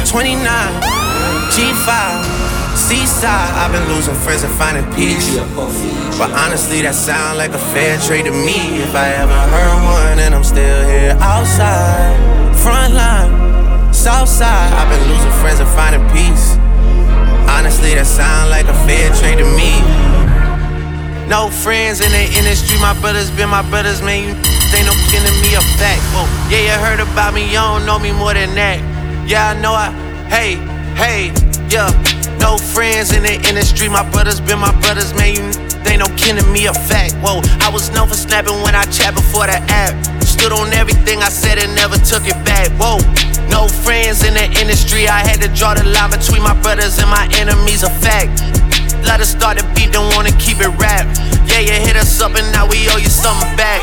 [0.07, 0.39] 29,
[1.51, 2.54] G5.
[2.77, 5.37] Seaside, I've been losing friends and finding peace.
[6.18, 8.83] But honestly, that sound like a fair trade to me.
[8.83, 12.14] If I ever heard one, and I'm still here outside,
[12.59, 13.31] front line,
[13.95, 14.72] south side.
[14.75, 16.59] I've been losing friends and finding peace.
[17.49, 19.79] Honestly, that sound like a fair trade to me.
[21.31, 24.29] No friends in the industry, my brothers been my brothers, man.
[24.29, 24.35] You
[24.77, 26.03] ain't no to me a fact.
[26.12, 28.83] Whoa, yeah, you heard about me, you don't know me more than that.
[29.27, 29.91] Yeah, I know I,
[30.29, 30.59] hey,
[30.99, 31.33] hey,
[31.70, 31.89] yeah.
[32.45, 35.33] No friends in the industry, my brothers been my brothers, man.
[35.33, 35.49] You
[35.89, 37.17] ain't no kin to me a fact.
[37.25, 39.97] Whoa, I was known for snapping when I chat before the app.
[40.21, 42.69] Stood on everything I said and never took it back.
[42.77, 43.01] Whoa,
[43.49, 47.09] no friends in the industry, I had to draw the line between my brothers and
[47.09, 48.37] my enemies a fact.
[49.09, 51.09] Let us start the beat, don't wanna keep it rap.
[51.49, 53.81] Yeah, you hit us up and now we owe you something back.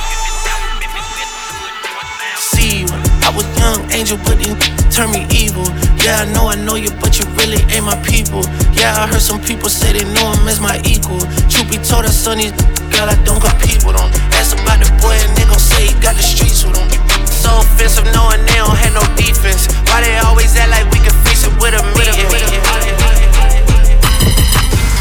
[3.31, 4.59] I was young angel, but you
[4.91, 5.63] turn me evil.
[6.03, 8.43] Yeah, I know I know you, but you really ain't my people.
[8.75, 11.23] Yeah, I heard some people say they know him as my equal.
[11.47, 12.51] Truth be told, I son these
[12.91, 14.11] girl, I don't compete with them.
[14.35, 16.91] Ask about the boy, and they gon' say he got the streets with him.
[17.23, 19.71] So offensive, knowing they don't have no defense.
[19.87, 22.27] Why they always act like we can fix it with a meeting?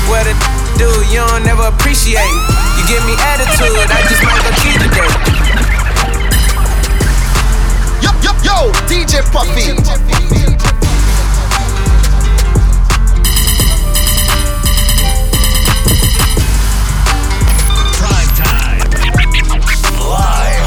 [0.07, 0.35] What a
[0.79, 2.31] do you don't never appreciate.
[2.79, 5.40] You give me attitude, I just might go cheat today.
[8.51, 9.75] Yo, yo, yo, DJ Puffy.
[17.99, 18.91] Prime time.
[20.11, 20.67] Live.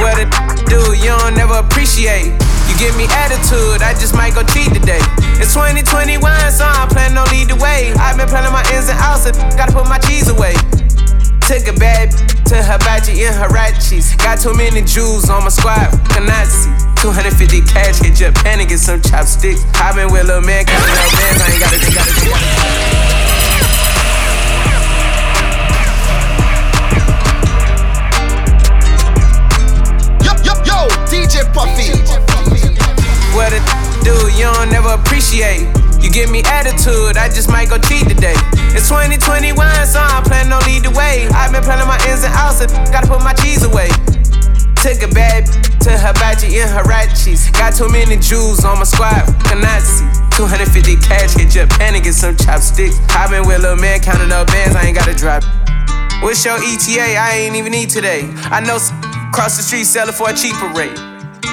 [0.00, 0.30] What it
[0.66, 2.45] do, you don't never appreciate.
[2.76, 5.00] Give me attitude, I just might go cheat today.
[5.40, 6.20] It's 2021,
[6.52, 7.88] so I'm planning on lead the way.
[7.96, 10.52] I've been planning my ins and outs, and gotta put my cheese away.
[11.48, 12.12] Took a bad
[12.52, 14.18] to hibachi in Huaraches.
[14.18, 16.68] Got too many Jews on my squad, see.
[17.00, 19.64] 250 cash, hit Japan and get some chopsticks.
[19.80, 23.95] i been with little man, counting up bands, I ain't gotta, gotta, gotta.
[31.16, 31.96] DJ Puffy.
[33.32, 33.60] What a
[34.04, 35.64] do you don't never appreciate.
[35.96, 38.36] You give me attitude, I just might go cheat today.
[38.76, 39.56] It's 2021,
[39.88, 41.24] so I'm planning on lead the way.
[41.32, 43.88] I've been planning my ins and outs, and gotta put my cheese away.
[44.84, 45.48] Took a bad
[45.88, 47.48] to Hibachi in Huaraches.
[47.56, 50.04] Got too many Jews on my squad, Kanazi.
[50.36, 53.00] 250 cash, hit Japan and get some chopsticks.
[53.16, 55.42] i been with little man counting up bands, I ain't gotta drop.
[56.20, 57.16] What's your ETA?
[57.16, 58.28] I ain't even need today.
[58.52, 58.76] I know
[59.32, 60.96] cross the street sell it for a cheaper rate.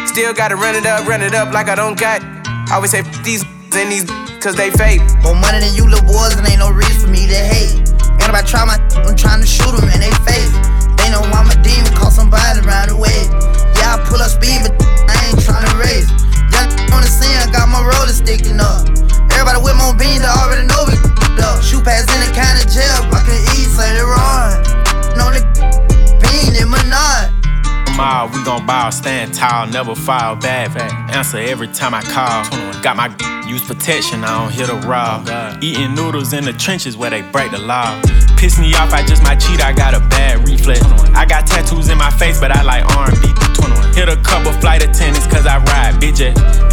[0.08, 2.22] Still gotta run it up, run it up like I don't got.
[2.70, 3.44] I always say these
[3.74, 4.06] and these
[4.42, 5.02] cause they fake.
[5.24, 7.82] More money than you little boys, and ain't no reason for me to hate.
[8.22, 10.54] And if I try my, I'm trying to shoot them in they face.
[11.02, 13.26] They know I'm a demon, call somebody around the way.
[13.82, 14.78] Yeah, I pull up speed, but
[15.10, 16.10] I ain't trying to race.
[16.54, 18.86] Young on the scene, I got my roller sticking up.
[19.34, 20.96] Everybody with more beans, I already know we
[21.42, 21.64] up.
[21.64, 24.62] Shoot past any kind of jail, I can eat, say it wrong.
[25.18, 25.42] No, the
[26.22, 26.84] bean in my
[28.34, 30.76] we gon' ball, stand tall, never fall back.
[31.14, 32.44] Answer every time I call.
[32.82, 33.08] Got my
[33.48, 35.24] use protection, I don't hit a raw.
[35.62, 38.02] Eating noodles in the trenches where they break the law.
[38.38, 40.82] Piss me off, I just might cheat, I got a bad reflex.
[41.14, 43.28] I got tattoos in my face, but I like R&B.
[43.94, 46.20] Hit a couple flight attendants cause I ride bitch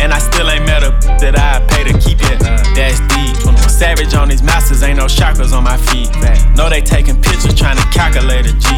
[0.01, 0.91] And I still ain't met a
[1.21, 2.41] that I pay to keep it.
[2.75, 3.70] That's deep.
[3.81, 6.11] Savage on these masters, ain't no chakras on my feet.
[6.55, 8.68] No, they taking pictures trying to calculate a G.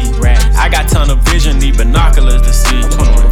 [0.55, 2.81] I got ton of vision, need binoculars to see.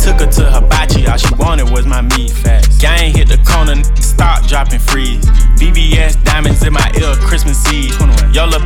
[0.03, 2.35] Took her to hibachi, all she wanted was my meat.
[2.77, 5.23] Gang hit the corner, stop, dropping freeze.
[5.55, 7.95] VVS diamonds in my ear, Christmas Eve.
[8.35, 8.63] Yo, look,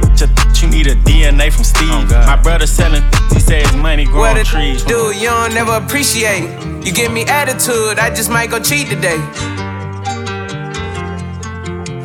[0.60, 2.10] you need a DNA from Steve.
[2.10, 4.84] Oh my brother selling, he says money growing what trees.
[4.84, 6.50] Dude, you don't never appreciate.
[6.84, 9.22] You give me attitude, I just might go cheat today.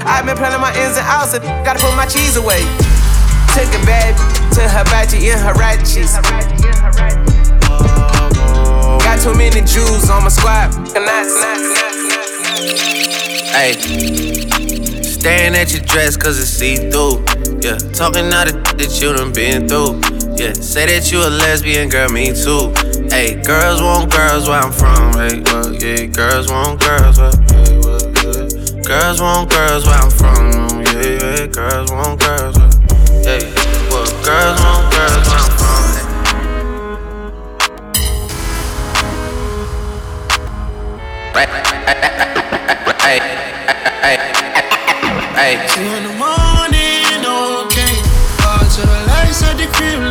[0.02, 2.60] I've been planning my ins and outs, and gotta put my cheese away.
[3.52, 4.16] Took a bad
[4.54, 6.16] to hibachi in Huaraches.
[9.02, 10.72] Got too many Jews on my squad.
[13.50, 13.74] Hey,
[15.02, 17.24] staring at your dress cause it's see through.
[17.60, 20.00] Yeah, talking all the that you done been through.
[20.36, 22.72] Yeah, say that you a lesbian, girl, me too.
[23.10, 25.12] Hey, girls want girls where I'm from.
[25.14, 25.42] Hey,
[25.76, 27.79] yeah, girls want girls where, hey.
[28.90, 30.82] Girls want girls where I'm from.
[30.82, 32.70] Yeah, yeah, girls want girls where,
[33.22, 33.54] hey,
[33.88, 35.84] well, girls want girls where I'm from.
[41.30, 41.46] Hey,
[42.98, 43.20] hey,
[44.02, 44.18] hey, hey,
[45.38, 45.54] hey.
[45.70, 47.22] Two in the morning,
[47.70, 47.94] okay.
[48.42, 50.02] All to the lights at the crib,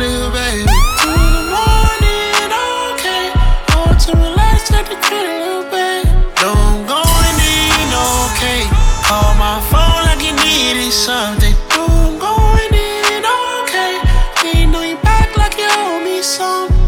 [10.90, 11.54] you needed something.
[11.68, 13.24] Don't go in,
[13.62, 14.00] okay.
[14.44, 16.78] Ain't know you back like you owe me something.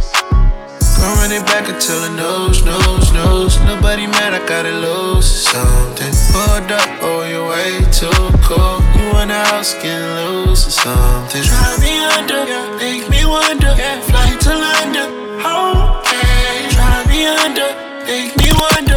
[0.96, 3.58] Come running back until the nose, nose, nose.
[3.60, 6.12] Nobody mad, I gotta lose something.
[6.32, 8.10] Pulled up, oh, you're way too
[8.42, 8.80] cool.
[8.98, 11.42] You wanna house, get loose or something.
[11.42, 12.44] Try me under,
[12.78, 13.74] make me wonder.
[14.08, 15.10] Fly to London,
[15.42, 16.68] okay.
[16.74, 17.70] Try me under,
[18.06, 18.91] make me wonder.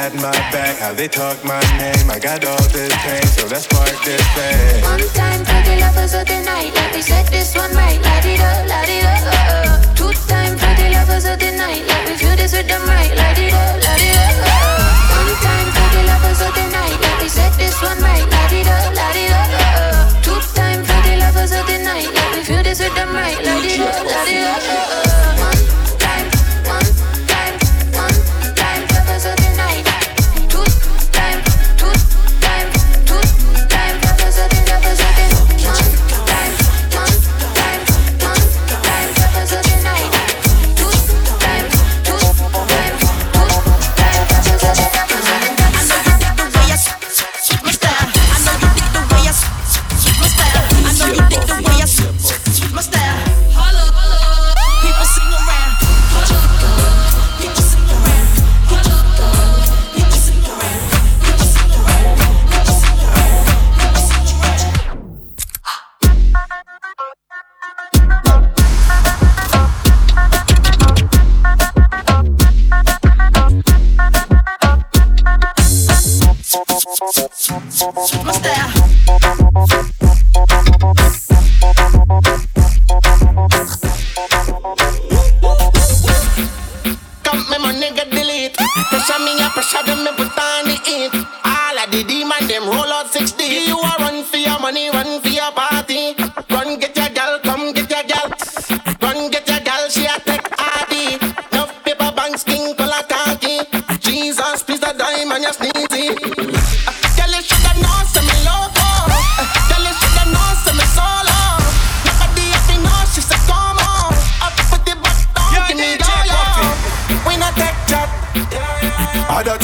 [0.00, 2.10] Stab my back, how they talk my name.
[2.10, 2.56] I got all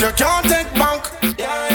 [0.06, 1.02] you can't take bank.
[1.22, 1.65] Me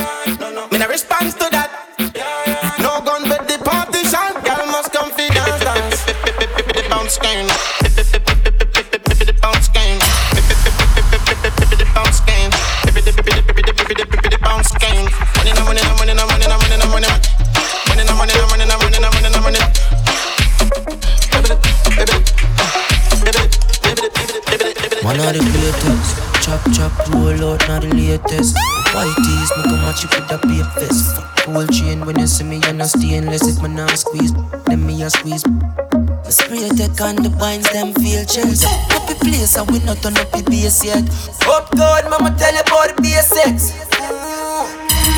[27.10, 28.58] roll out not the latest.
[28.94, 30.38] White tees, me come match it with a
[30.76, 31.16] fest.
[31.16, 33.48] Fuck gold chain when you see me, you know stainless.
[33.48, 34.34] If me now squeeze,
[34.66, 35.46] then me a squeeze.
[35.48, 38.64] My spray take on the binds, them feel chills.
[38.64, 41.04] Happy place, and we not turn up the bass yet.
[41.48, 43.72] Up God, mama tell you about the basics.
[43.98, 44.68] Mm.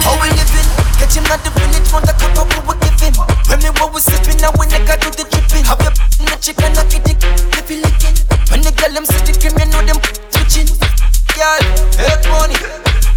[0.05, 0.69] How we living?
[0.97, 3.13] Catch him at the village, want the cup up we giving.
[3.49, 5.65] When me what we sipping, now we nigga do the dripping.
[5.65, 7.19] Have your in the chicken, I get it,
[7.57, 8.15] lippy licking.
[8.49, 9.99] When the girl them see the cream, you know them
[10.31, 10.69] twitching.
[11.33, 11.61] Girl,
[11.97, 12.57] make money.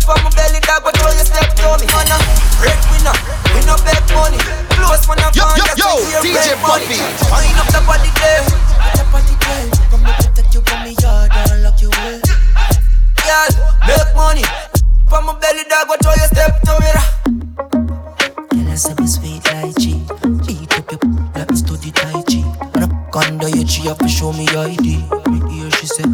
[0.06, 1.86] From my belly dog, but throw your step to me.
[1.92, 2.16] Man, a
[2.56, 3.12] break winner,
[3.52, 4.40] we no beg money.
[4.72, 5.90] Close when I Yo, find yo, that yo,
[6.24, 6.86] we DJ here money.
[6.86, 6.98] Puffy.
[7.28, 8.40] Wind up the body there.
[8.96, 9.68] The body there.
[9.92, 12.22] Come me protect you from me yard and lock you away.
[13.20, 13.50] Girl,
[13.84, 14.46] make money.
[15.12, 16.90] From my belly dog, but throw your step to me.
[18.48, 20.00] Girl, I say me sweet like G.
[20.48, 21.00] Beat up your
[21.36, 22.40] let me study Tai Chi.
[22.80, 25.04] And I under your G, have to show me your ID.
[25.28, 26.06] Me hear she said,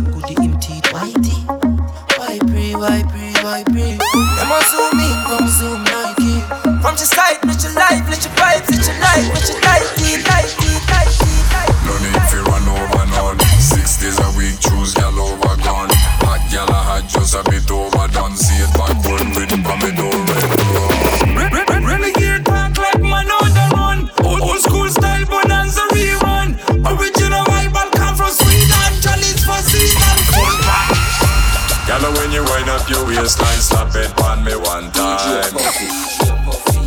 [33.23, 35.55] up your waistline, slap it on me one time.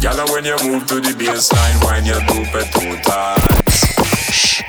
[0.02, 4.62] Gal, when you move to the baseline, wind your doop it two times.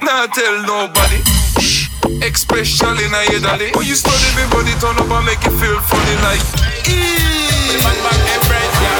[0.00, 1.22] Nah tell nobody.
[1.60, 1.88] Shh.
[2.22, 3.70] Especially na your daddy.
[3.74, 6.42] When you study me body turn up and make it feel funny like.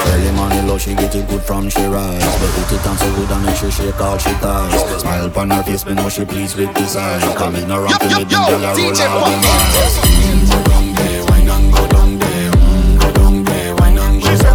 [0.06, 3.14] Early money low, she get it good from she rise But it it on so
[3.14, 6.24] good and make she shake all she ties Smile upon her face, me know she
[6.24, 9.48] pleased with design Come ignorant to me, them gyal a roll out the
[10.72, 10.81] eyes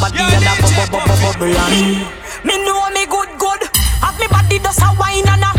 [0.00, 1.46] body a bubble bubble bubble
[2.46, 3.62] Me know me good good
[4.02, 5.57] Have me body just a wine and a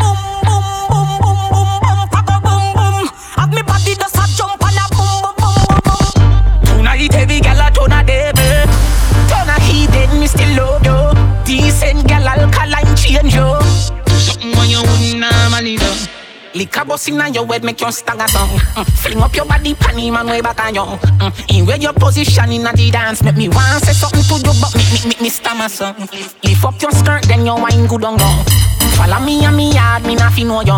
[17.00, 18.50] Bust inna your head make you stagger song.
[18.76, 18.86] Mm.
[19.00, 20.82] Fling up your body, panty man way back on you.
[20.82, 21.58] Mm.
[21.60, 24.76] In where your position inna the dance, make me want say something to you, but
[24.76, 25.96] me me me me stammer song.
[26.44, 28.28] Lift up your skirt, then your wine good on go.
[28.98, 30.76] Follow me and me yard, me not fi know you.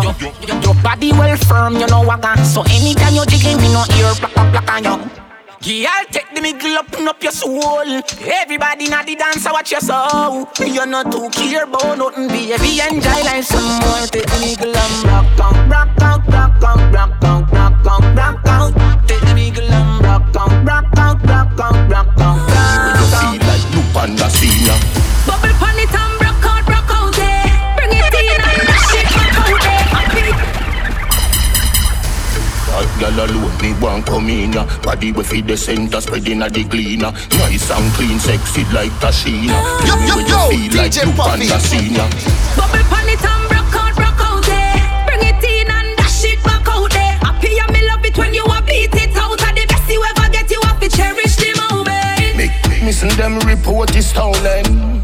[0.62, 2.38] Your body well firm, you know wagga.
[2.44, 5.31] So anytime you jiggle, me no ear black black on you.
[5.62, 7.86] Girl, take the middle, open up your soul.
[7.86, 10.48] Everybody na the dance, watch your soul.
[10.58, 12.80] You're not too care about nothing, baby.
[12.80, 14.02] Enjoy like some more.
[14.10, 18.40] Take the middle and rock on, rock out, rock on, rock on, rock on, rock
[18.46, 19.06] out.
[19.06, 23.34] Take the middle and rock on, rock out, rock on, rock on, rock out.
[23.34, 25.11] You feel like you on the scene.
[35.02, 37.12] Body we feed the center, spreading at the cleaner.
[37.40, 39.56] Nice and clean, sexy like Tashina.
[39.86, 41.48] Yo, yo, yo, feel DJ you Puffy.
[42.54, 44.78] Bubble pan it and broke out, broke out there.
[45.06, 47.14] Bring it in and dash it back out there.
[47.24, 49.40] Happy and me love it when you a beat it out.
[49.42, 50.50] Are the best you ever get.
[50.50, 52.36] You have to cherish the moment.
[52.36, 55.02] Make missing them report is stolen.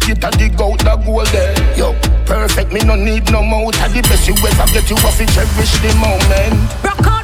[0.00, 1.54] Get a dig out the gold there.
[1.76, 1.94] Yo,
[2.24, 3.76] perfect, me no need no mouth.
[3.82, 4.88] Are the best you ever get.
[4.88, 6.56] You have to cherish the moment.
[6.82, 7.15] Broke out,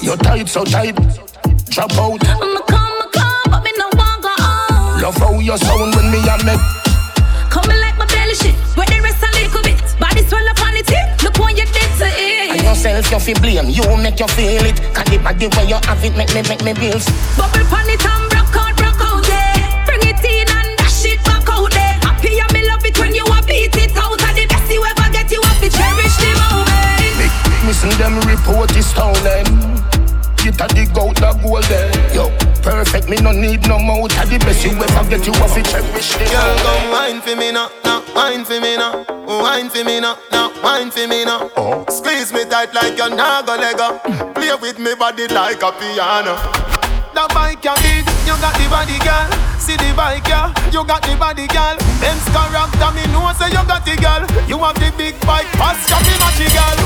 [0.00, 0.06] go.
[0.06, 0.94] You're tight, so tight.
[1.70, 2.18] Drop out.
[2.26, 5.02] I'ma come, I'ma come, but me no want go on.
[5.02, 6.60] Love how you sound when me a make.
[7.50, 8.54] Coming like my belly shit.
[8.76, 9.78] Where the rest a little bit.
[9.98, 11.22] Body swell up on tip.
[11.22, 12.64] Look when you did to And it.
[12.64, 13.70] yourself you feel blame.
[13.70, 14.78] You make you feel it.
[14.94, 17.06] Cause the body where you have it make me make me bills.
[17.36, 19.58] Bubble pan it and broke out, broke out there.
[19.86, 21.94] Bring it in and dash it back out there.
[22.02, 24.18] Happy and me love it when you a beat it out.
[24.18, 25.30] Are the best you ever get.
[25.30, 27.14] You have to cherish the moment.
[27.18, 27.36] Make
[27.66, 29.69] missing them report is stolen.
[30.42, 31.90] Get a dig out the gold there.
[32.14, 32.30] Yo,
[32.62, 34.16] perfect, me no need no mouth.
[34.18, 35.26] Are the best you ever get.
[35.26, 36.64] You have to cherish the Girl, moment.
[36.64, 40.50] come wine for me now, now wine for me now, wine for me now, now
[40.62, 41.50] wine for me now.
[41.56, 41.84] Oh.
[41.88, 43.98] Squeeze me tight like you're not gonna let go.
[44.32, 46.36] Play with me body like a piano.
[47.12, 49.49] The bike you big, you got the body girl.
[49.60, 51.76] See the bike yeah, you got the body girl.
[52.00, 54.24] Benz character, me know say you got the girl.
[54.48, 56.78] You have the big bike, pass me matchy girl.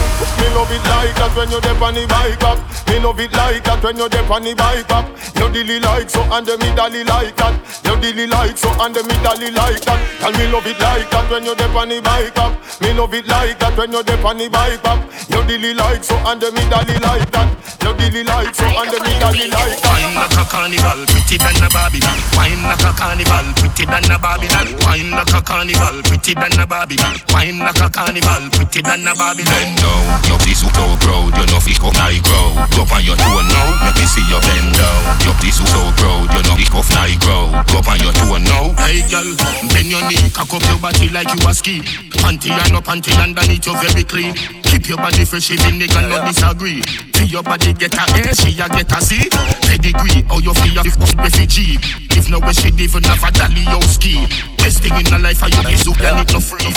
[0.42, 2.58] Me love it like that when you dip on the bike up.
[2.90, 5.06] Me love it like that when you dip on the bike up.
[5.38, 7.54] You dilly like so and the me dolly like that.
[7.86, 10.00] You dilly like so and the me dolly like that.
[10.18, 12.52] Tell me love it like that when you dip on the bike up.
[12.82, 14.98] Me love it like that when you dip on the bike up.
[15.30, 17.48] You dilly like so and the me dolly like that.
[17.84, 19.94] You dilly like so and the me dolly like that.
[19.94, 22.02] Wine like a carnival, pretty than a Barbie.
[22.34, 24.48] Wine like a carnival, pretty than a Barbie.
[24.84, 26.98] Wine like a carnival, pretty than a Barbie.
[27.32, 29.44] Wine like a carnival, pretty than a Barbie.
[29.44, 32.56] Bend down, your piece so proud, you know fish up I grow.
[32.72, 35.00] Go on your toe now, let me see your bend down.
[35.24, 37.52] Your piece so proud, you know fish up I grow.
[37.68, 38.72] Go on your toe now.
[38.80, 39.28] Hey girl,
[39.72, 41.80] bend your knee, cock up your body like you a ski.
[42.20, 44.34] Panty and no panty underneath you very clean.
[44.64, 46.82] Keep your body fresh, even nigga no disagree.
[47.14, 49.28] See your body get a A, she a get a C.
[49.62, 52.03] Pedigree, how you feel if refugee.
[52.16, 54.26] If no way she even have a dolly or ski.
[54.58, 56.70] Best thing in the life are you is you can it no free.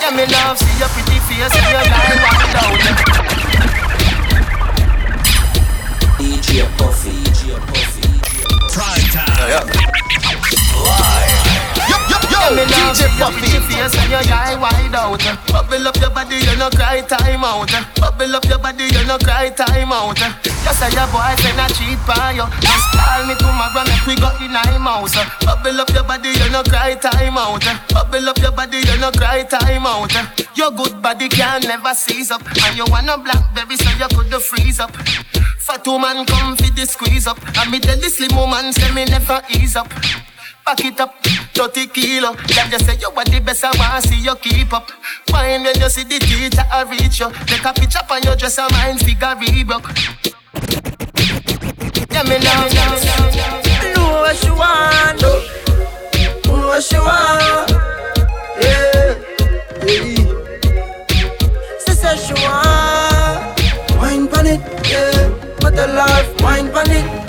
[0.00, 2.80] Yeah, me love see your pretty face and your lie wind out.
[6.18, 8.08] DJ Puffy, DJ Puffy.
[8.72, 9.48] Prime time.
[9.48, 11.39] Yeah,
[12.48, 15.20] me love your pretty face and your eye wide out.
[15.52, 17.70] Bubble up your body, you no cry time out.
[18.00, 20.18] Bubble up your body, you no cry time out.
[20.18, 22.46] You say your boyfriend a cheat by you.
[22.60, 25.16] Just call me tomorrow, make we go in him house.
[25.44, 27.64] Bubble up your body, you no cry time out.
[27.92, 30.12] Bubble up your body, you no cry time out.
[30.56, 34.80] Your good body can never seize up, and you wanna blackberry so you could freeze
[34.80, 34.94] up.
[35.58, 39.04] Fat woman come fi the squeeze up, and me tell the slim woman say me
[39.04, 39.88] never ease up.
[40.70, 41.14] Back it up,
[41.54, 42.32] 30 kilo.
[42.32, 44.88] Them just say you are the best, I wanna see you keep up.
[45.26, 47.28] Fine when you see the teacher I reach you.
[47.46, 49.82] Take a picture on your dress, and mind figure Reebok.
[52.12, 52.68] Yeah, me now.
[53.96, 55.42] Know what she want, know
[56.68, 57.70] what she want.
[58.62, 59.18] Yeah,
[59.82, 60.14] yeah.
[61.84, 63.58] She said she want
[63.98, 65.34] wine pon it, yeah.
[65.60, 67.19] But the life wine pon it,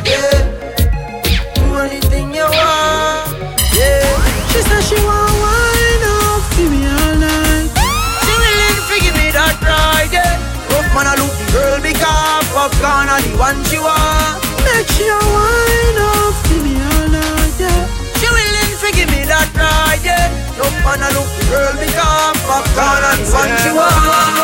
[13.41, 14.37] one she want.
[14.61, 17.89] Make sure wine up, give me all night, yeah.
[18.21, 20.29] She willing to give me that ride, yeah.
[20.61, 24.37] Rough man a look the girl because popcorn are the one she want.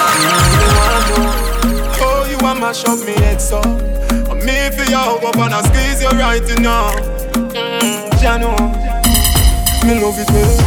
[2.02, 5.54] Oh, you want mash up me head so I'm me for you, go up and
[5.54, 6.92] I squeeze you right you know
[7.54, 8.54] mm, Jano
[9.86, 10.58] Me love it well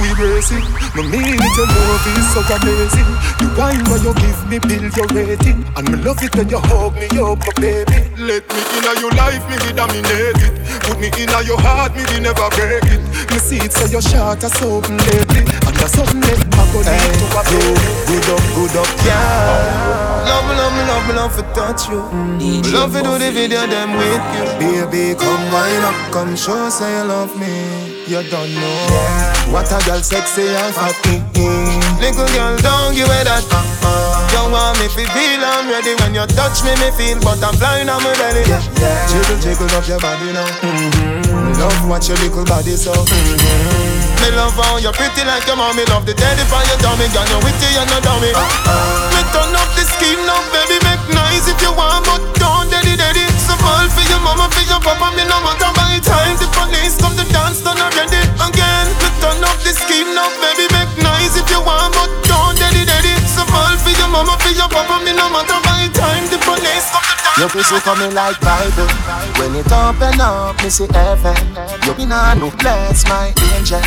[0.00, 3.06] we brace it Me mean it, your love is so amazing.
[3.38, 5.62] The wine when you give me, build your rating.
[5.78, 8.10] And me love it when you hug me up, my baby.
[8.18, 10.54] Let me in your life, me be dominate it.
[10.82, 13.02] Put me in your heart, me be never break it.
[13.30, 15.46] Me see it so your short as something lately.
[15.62, 20.26] And that's something that I go need to a baby Good up, good up, yeah.
[20.26, 22.02] Love me, love me, love me, love to touch you.
[22.42, 24.90] DJ Love to do the video, them with you.
[24.90, 28.02] Baby, come wine up, come show, say you love me.
[28.10, 30.94] You don't know What a girl sexy and fat.
[31.02, 31.98] Mm-hmm.
[31.98, 33.42] Little girl, don't give away that.
[33.50, 34.30] Uh-uh.
[34.30, 35.98] You want me to feel I'm ready.
[35.98, 38.46] When you touch me, me feel butterfly on my belly.
[38.46, 40.46] Jiggle, jiggle up your body now.
[40.62, 41.58] Mm-hmm.
[41.58, 42.94] Love watch your little body so.
[42.94, 44.22] Mm-hmm.
[44.22, 45.82] Me love how you're pretty like your mommy.
[45.90, 47.10] Love the daddy for your dummy.
[47.10, 48.30] Girl, you witty and no dummy.
[48.30, 49.18] Uh-uh.
[49.18, 50.78] Me turn up the scheme now, baby.
[50.86, 53.26] Make nice if you want, but don't daddy daddy.
[53.60, 55.12] So fall for your mama, for your papa.
[55.12, 58.24] Me no matter by time the police come to dance, done already.
[58.40, 60.64] Again, me turn up the scheme now, baby.
[60.72, 63.12] Make nice if you want, but don't daddy daddy.
[63.28, 65.04] So fall for your mama, for your papa.
[65.04, 67.36] Me no matter by time the police come to dance.
[67.36, 68.88] Your pussy coming like Bible.
[69.36, 71.36] When it open up, me see heaven.
[71.84, 73.84] You be no bless my angel.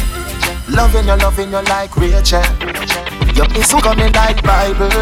[0.70, 2.46] Loving you, loving you like Rachel.
[3.34, 4.94] Your pussy coming like Bible.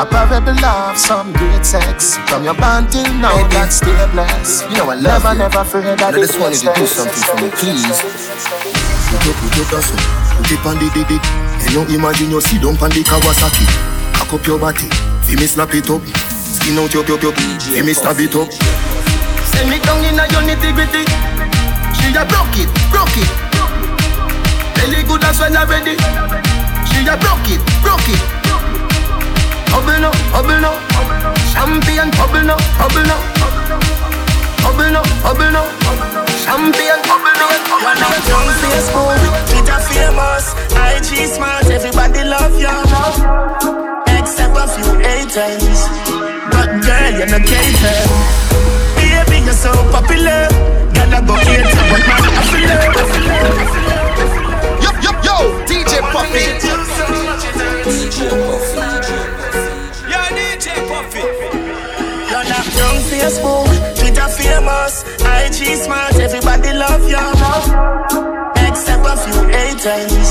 [0.00, 2.16] A parable of some great sex.
[2.28, 3.52] From your band till now, Baby.
[3.52, 4.64] God stay blessed.
[4.70, 5.38] You know I love Never, you.
[5.44, 7.84] never afraid that I just wanted to do something for me, please.
[9.12, 11.10] Put up, put up, that's Put it on the dick.
[11.12, 13.64] And you imagine you sit down on the Kawasaki.
[14.16, 14.88] Cock up your body.
[15.28, 16.00] Feel me slap it up.
[16.32, 17.32] Skin out your your your.
[17.60, 18.48] Feel me stab it up.
[19.52, 21.04] Send me down in a your nitty gritty.
[21.92, 23.28] She a broke it, broke it.
[24.76, 25.96] Belly good as when I'm ready.
[26.96, 28.22] She a broke it, broke it.
[29.68, 30.72] Bubble no, bubble no.
[31.52, 33.20] Champion bubble no, bubble no.
[34.64, 35.62] Bubble no, bubble no.
[36.40, 37.48] Champion bubble no.
[37.84, 42.72] One of young Facebook, Twitter famous, IG smart, everybody love you.
[44.16, 45.84] Except a few haters,
[46.48, 48.00] but girl you're not cater.
[48.96, 50.48] Baby you're so popular,
[50.96, 53.85] gotta go hate you, but man I feel love,
[56.16, 56.44] Puffy.
[60.08, 61.20] Yo, DJ Puffy.
[62.30, 63.68] You're not young Facebook,
[63.98, 67.20] Twitter famous, IG smart, everybody love you.
[68.66, 70.30] Except a few haters,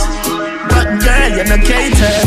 [0.70, 2.18] but girl you're not cater.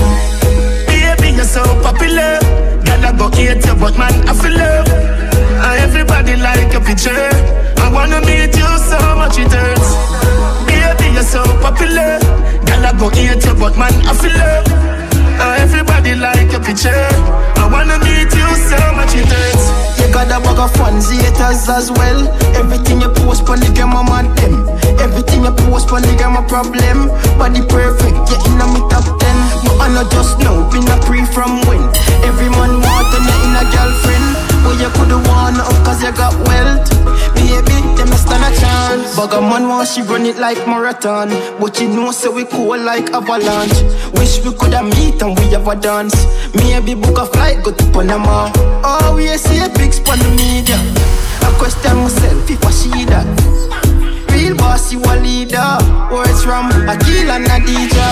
[0.87, 2.39] Baby you're so popular,
[2.87, 4.89] gotta go hate you, but man I feel love.
[5.83, 7.31] Everybody like your picture.
[7.79, 10.68] I wanna meet you so much it hurts.
[10.89, 12.17] Baby you're so popular,
[12.65, 14.65] gotta go hate you, but man I feel love.
[15.37, 17.05] And uh, everybody like your picture.
[17.61, 19.69] I wanna meet you so much it hurts.
[20.01, 22.25] You got a bag of fans, haters as well.
[22.57, 24.65] Everything you post on the game, I'm them.
[24.97, 27.13] Everything you post on the game, a problem.
[27.37, 29.37] Body perfect, yeah, in my top ten.
[29.69, 31.85] But I know just know, been a pre from when.
[32.25, 34.27] Every man want to you in a girlfriend.
[34.65, 36.89] But you coulda won up cause you got wealth.
[37.49, 39.17] Baby, them a stand a chance.
[39.17, 41.31] A man want she run it like marathon.
[41.59, 43.81] But you know, so we cool like avalanche.
[44.15, 46.15] Wish we coulda meet and we have a dance.
[46.55, 48.53] Maybe book a flight, go to Panama.
[48.85, 50.77] Oh, we see a big spot the media.
[51.41, 53.27] I question myself if I see that.
[54.33, 55.79] Real boss, you a leader.
[56.13, 58.09] Words from Akil and Adija.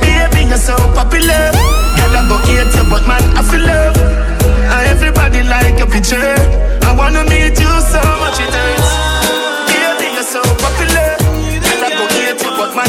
[0.00, 1.50] Baby, you're so popular.
[1.98, 3.96] Girl, I go hate you, but man, I feel love.
[4.70, 6.67] And everybody like your picture.
[6.88, 8.90] I wanna meet you so much it hurts.
[9.68, 11.20] Baby, you're so popular.
[11.20, 12.88] Girl, I go hate you, but man,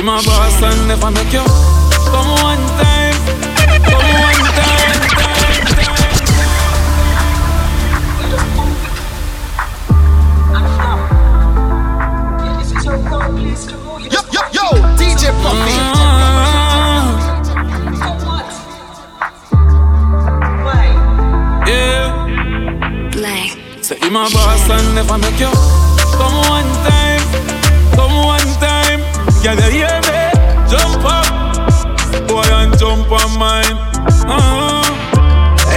[0.00, 3.12] You my boss and never make you come one time,
[3.84, 6.40] come one time, time, time.
[14.10, 14.64] Yo, yo, yo,
[14.96, 15.76] DJ Puffy.
[21.68, 23.10] Yeah.
[23.12, 23.84] Blank.
[23.84, 25.69] So you my boss and never make you
[29.42, 30.20] Can you hear me?
[30.68, 33.76] Jump up, boy, and jump on mine.
[34.28, 34.84] Uh-huh.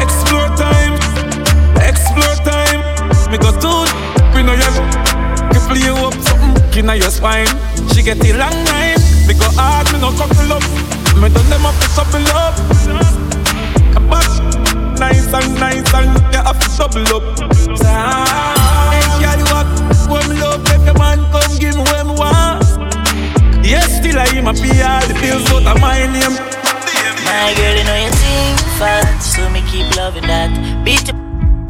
[0.01, 0.93] Explore time,
[1.79, 2.81] explore time.
[3.31, 3.73] Me go to
[4.35, 5.13] we know you.
[5.67, 7.47] Play you up something in your spine.
[7.93, 8.99] She get the long nine.
[9.27, 10.63] Me go hard, me no couple up.
[11.15, 12.53] Me done them up couple up.
[14.09, 14.27] But
[14.99, 17.23] nice and nice and have to double up.
[17.79, 18.52] Hey,
[24.61, 26.35] Pay all the bills out of my name.
[27.25, 30.51] My girl, you know you think fast, so me keep loving that.
[30.83, 31.13] Beat the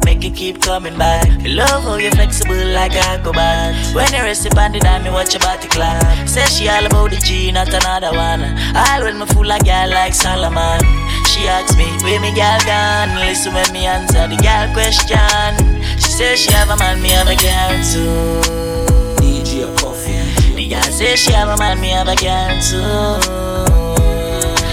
[0.04, 1.26] make you keep coming back.
[1.42, 3.74] You love how you flexible like a acrobat.
[3.94, 6.28] When you rest upon the dime, me watch your body clap.
[6.28, 8.42] Say she all about the G, not another one.
[8.76, 10.80] All when me fool like girl like Solomon.
[11.26, 13.16] She asks me, where me girl gone?
[13.16, 15.82] Listen when me answer the girl question.
[15.98, 18.73] She says she have a man, me have a girl too.
[20.64, 22.80] DJ Say she have a man, me have a girl too.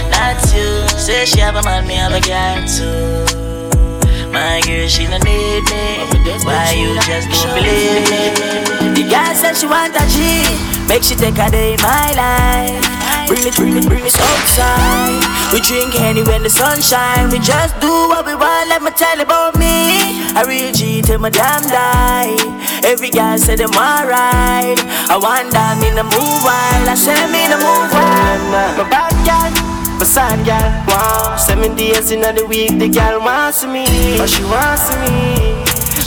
[0.10, 0.88] Not you.
[0.98, 4.32] Say she have a man, me have a girl too.
[4.32, 6.46] My girl, she no need me.
[6.46, 9.02] Why you just don't believe me?
[9.02, 10.88] The girl said she want a G.
[10.88, 13.01] Make she take a day in my life.
[13.28, 15.22] Bring it, bring it, bring it outside.
[15.54, 17.30] We drink any when the sun shine.
[17.30, 18.70] We just do what we want.
[18.70, 20.22] Let me tell about me.
[20.34, 22.36] I real G till my damn die.
[22.84, 24.80] Every girl say them alright.
[25.10, 28.78] I want them in the move while I say me the move while.
[28.78, 29.72] My bad girl.
[30.02, 30.58] My son girl,
[30.88, 33.86] wow Seven days in the week, the girl wants me
[34.18, 35.51] But she wants me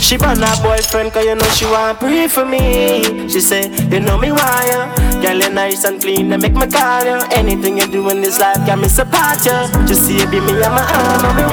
[0.05, 3.99] she burn her boyfriend cause you know she want pray for me She say, you
[3.99, 7.79] know me why you Girl you nice and clean and make me call you Anything
[7.79, 9.57] you do in this life got me support you
[9.87, 11.43] Just see you be me and my arm on me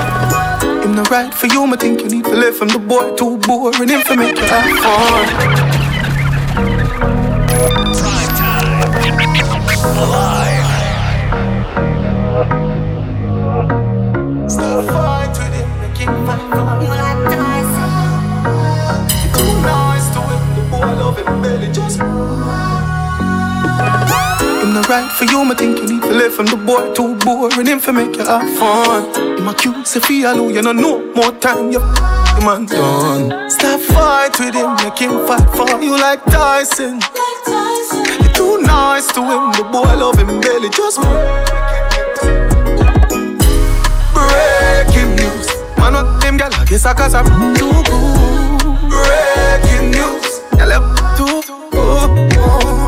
[0.84, 3.38] Him not right for you, I think you need to live from the boy too
[3.38, 5.28] boring Him for make you have fun
[7.96, 8.82] Prime time
[9.96, 10.68] Alive
[14.50, 15.11] Stop fight
[24.92, 27.80] right for you, I think you need to live from the boy too boring Him
[27.80, 31.72] for make you have fun Him a cute, say feel you know no more time
[31.72, 37.00] you him and done Stop fight with him, make him fight for you like Tyson
[38.20, 41.00] You're too nice to him, the boy love him belly just
[44.12, 45.48] Breaking news.
[45.78, 47.24] Man, what them gal I guess I cause I'm
[47.56, 48.60] too good.
[48.92, 50.40] Breaking news.
[50.60, 52.81] Up too good.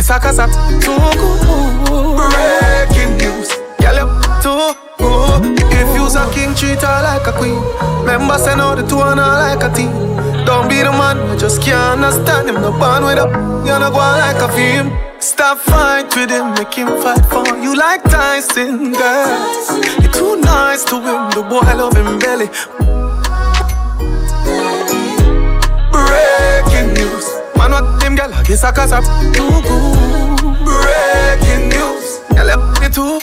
[0.00, 2.30] I'm too good.
[2.30, 3.50] Breaking news.
[3.80, 5.58] Gal up too good.
[5.72, 7.58] If you's a king, treat her like a queen.
[8.06, 9.90] Members send out the two and her like a team.
[10.46, 12.62] Don't be the man, I just can't understand him.
[12.62, 13.30] No bond with up,
[13.66, 14.96] you're not going like a film.
[15.20, 19.82] Stop fight with him, make him fight for you like Tyson, girl.
[20.00, 22.46] You're too nice to him, the boy I love him belly.
[25.90, 27.26] Breaking news,
[27.56, 30.58] man, what gal I guess I I'm too good.
[30.66, 33.20] Breaking news, gal up me too.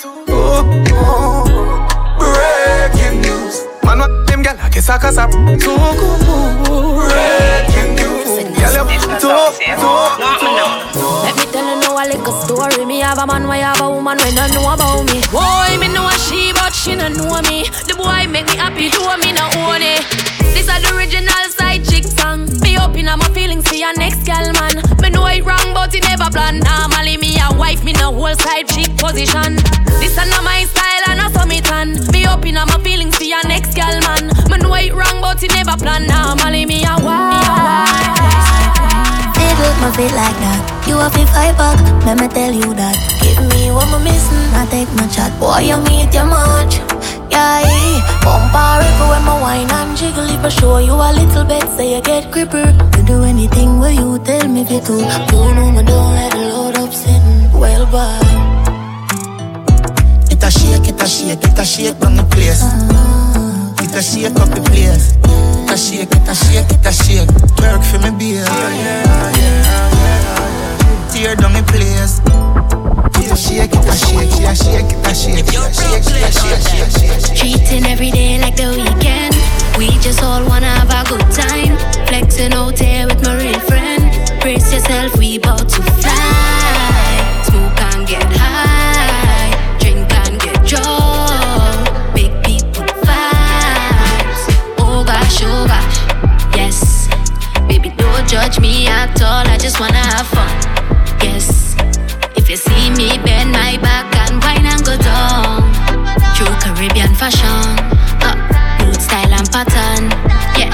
[2.17, 6.19] Breaking news, man, what them gal I guess I I'm too good.
[7.11, 8.87] Breaking news, gal up
[9.19, 9.35] too, too.
[11.27, 12.85] Let me tell you now a little story.
[12.85, 15.19] Me have a man, why have a woman when I know about me.
[15.27, 17.67] Boy, me know a she, but she no know me.
[17.83, 20.07] The boy make me happy, do me no own it.
[20.55, 22.47] This is the original side chick song.
[22.61, 24.74] Me open up my feelings for your next gal man.
[25.85, 26.59] Wrong, but never plan.
[26.59, 29.55] Normally me a wife, me no whole side chick position.
[29.99, 31.93] This is not my style and I saw me tan.
[32.11, 34.27] Me open up my feelings for your next gal man.
[34.49, 36.07] Me know it wrong, but it never plan.
[36.07, 37.45] Normally me a wife.
[39.37, 40.83] Wiggle my feet like that.
[40.87, 42.95] You have to fight back, let me tell you that.
[43.21, 45.37] Give me what I'm missing, I take my chat.
[45.39, 46.94] Boy, you meet your much.
[47.35, 50.23] Yeah, bumper river when my wine and jiggle.
[50.23, 52.71] If I show you a little bit, say you get gripper.
[52.95, 54.75] You do anything where you tell me to.
[54.75, 57.51] You know me don't let the load up sitting.
[57.51, 58.19] Well, bye.
[60.31, 62.63] It a shake, it a shake, it a shake on the place.
[63.83, 65.15] It a shake up the place.
[65.17, 67.29] It a shake, it a shake, it a shake.
[67.57, 68.45] Twerk for me, beer.
[71.11, 72.21] Tear down the place.
[73.35, 76.07] It a shake, it a shake, it a shake, it a shake, it a shake,
[76.07, 77.37] it a shake, shake, shake, shake.
[77.37, 79.35] Treating every day like the weekend.
[79.77, 81.75] We just all wanna have a good time.
[82.07, 84.03] Flexing out here with my real friend.
[84.39, 87.43] Brace yourself, we bout to fly.
[87.43, 89.51] Smoke and get high.
[89.79, 92.15] Drink and get drunk.
[92.15, 94.43] Big people vibes.
[94.79, 96.55] Oh gosh, oh gosh.
[96.55, 97.09] Yes.
[97.67, 99.45] Baby, don't judge me at all.
[99.45, 100.74] I just wanna have fun.
[102.47, 105.65] If you see me bend my back and wine and go down.
[106.37, 107.73] True Caribbean fashion.
[108.21, 108.37] Uh,
[108.85, 110.11] mood style and pattern.
[110.53, 110.69] Yeah.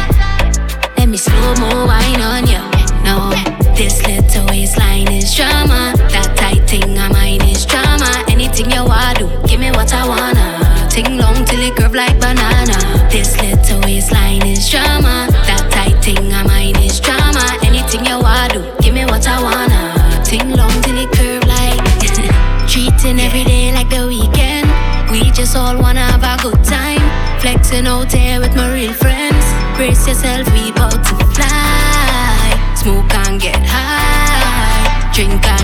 [0.97, 2.59] Let me slow mo wine on you.
[3.07, 3.31] No,
[3.73, 5.95] this little waistline is drama.
[6.11, 8.21] That tight thing of mine is drama.
[8.27, 10.89] Anything you wanna do, give me what I wanna.
[10.89, 12.50] Ting long till it curve like banana.
[30.11, 32.75] Yourself, we bout to fly.
[32.75, 35.09] Smoke and get high.
[35.13, 35.60] Drink and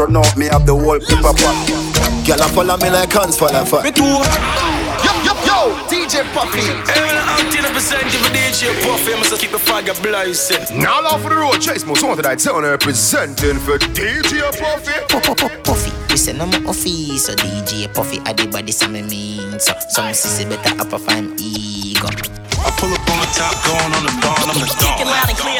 [0.00, 0.10] Hot.
[0.10, 1.56] The sauce run out, me have the whole pepper pot.
[2.26, 3.84] Girl, I follow me like hands follow fat.
[3.84, 4.04] Me too.
[4.04, 6.60] Yo, yo, yo, DJ Puffy.
[7.40, 10.78] Eighty percent give a DJ Puffy, must keep the fire blazing.
[10.78, 14.92] Now off for the road, Chase most wanted I tell representing for DJ Puffy.
[15.64, 19.58] Puffy, listen I'm Puffy, so DJ Puffy, I did body some mean.
[19.60, 22.08] So some sissy better up of I'm ego.
[22.60, 24.98] I pull up on the top, going on the dawn, I'm the dawn.
[24.98, 25.59] Kicking loud and clear,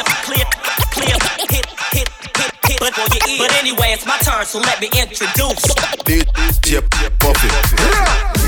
[3.61, 5.63] Anyway, it's my turn, so let me introduce.
[6.05, 6.81] DJ
[7.19, 7.47] Puffy.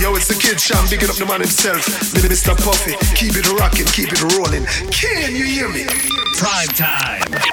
[0.01, 1.85] Yo, it's the kid Sham, bigging up the man himself.
[2.13, 2.57] Little Mr.
[2.57, 2.97] Puffy.
[3.15, 4.65] Keep it rocking, keep it rolling.
[4.91, 5.85] Can you hear me?
[6.35, 7.21] Prime time.
[7.31, 7.52] Live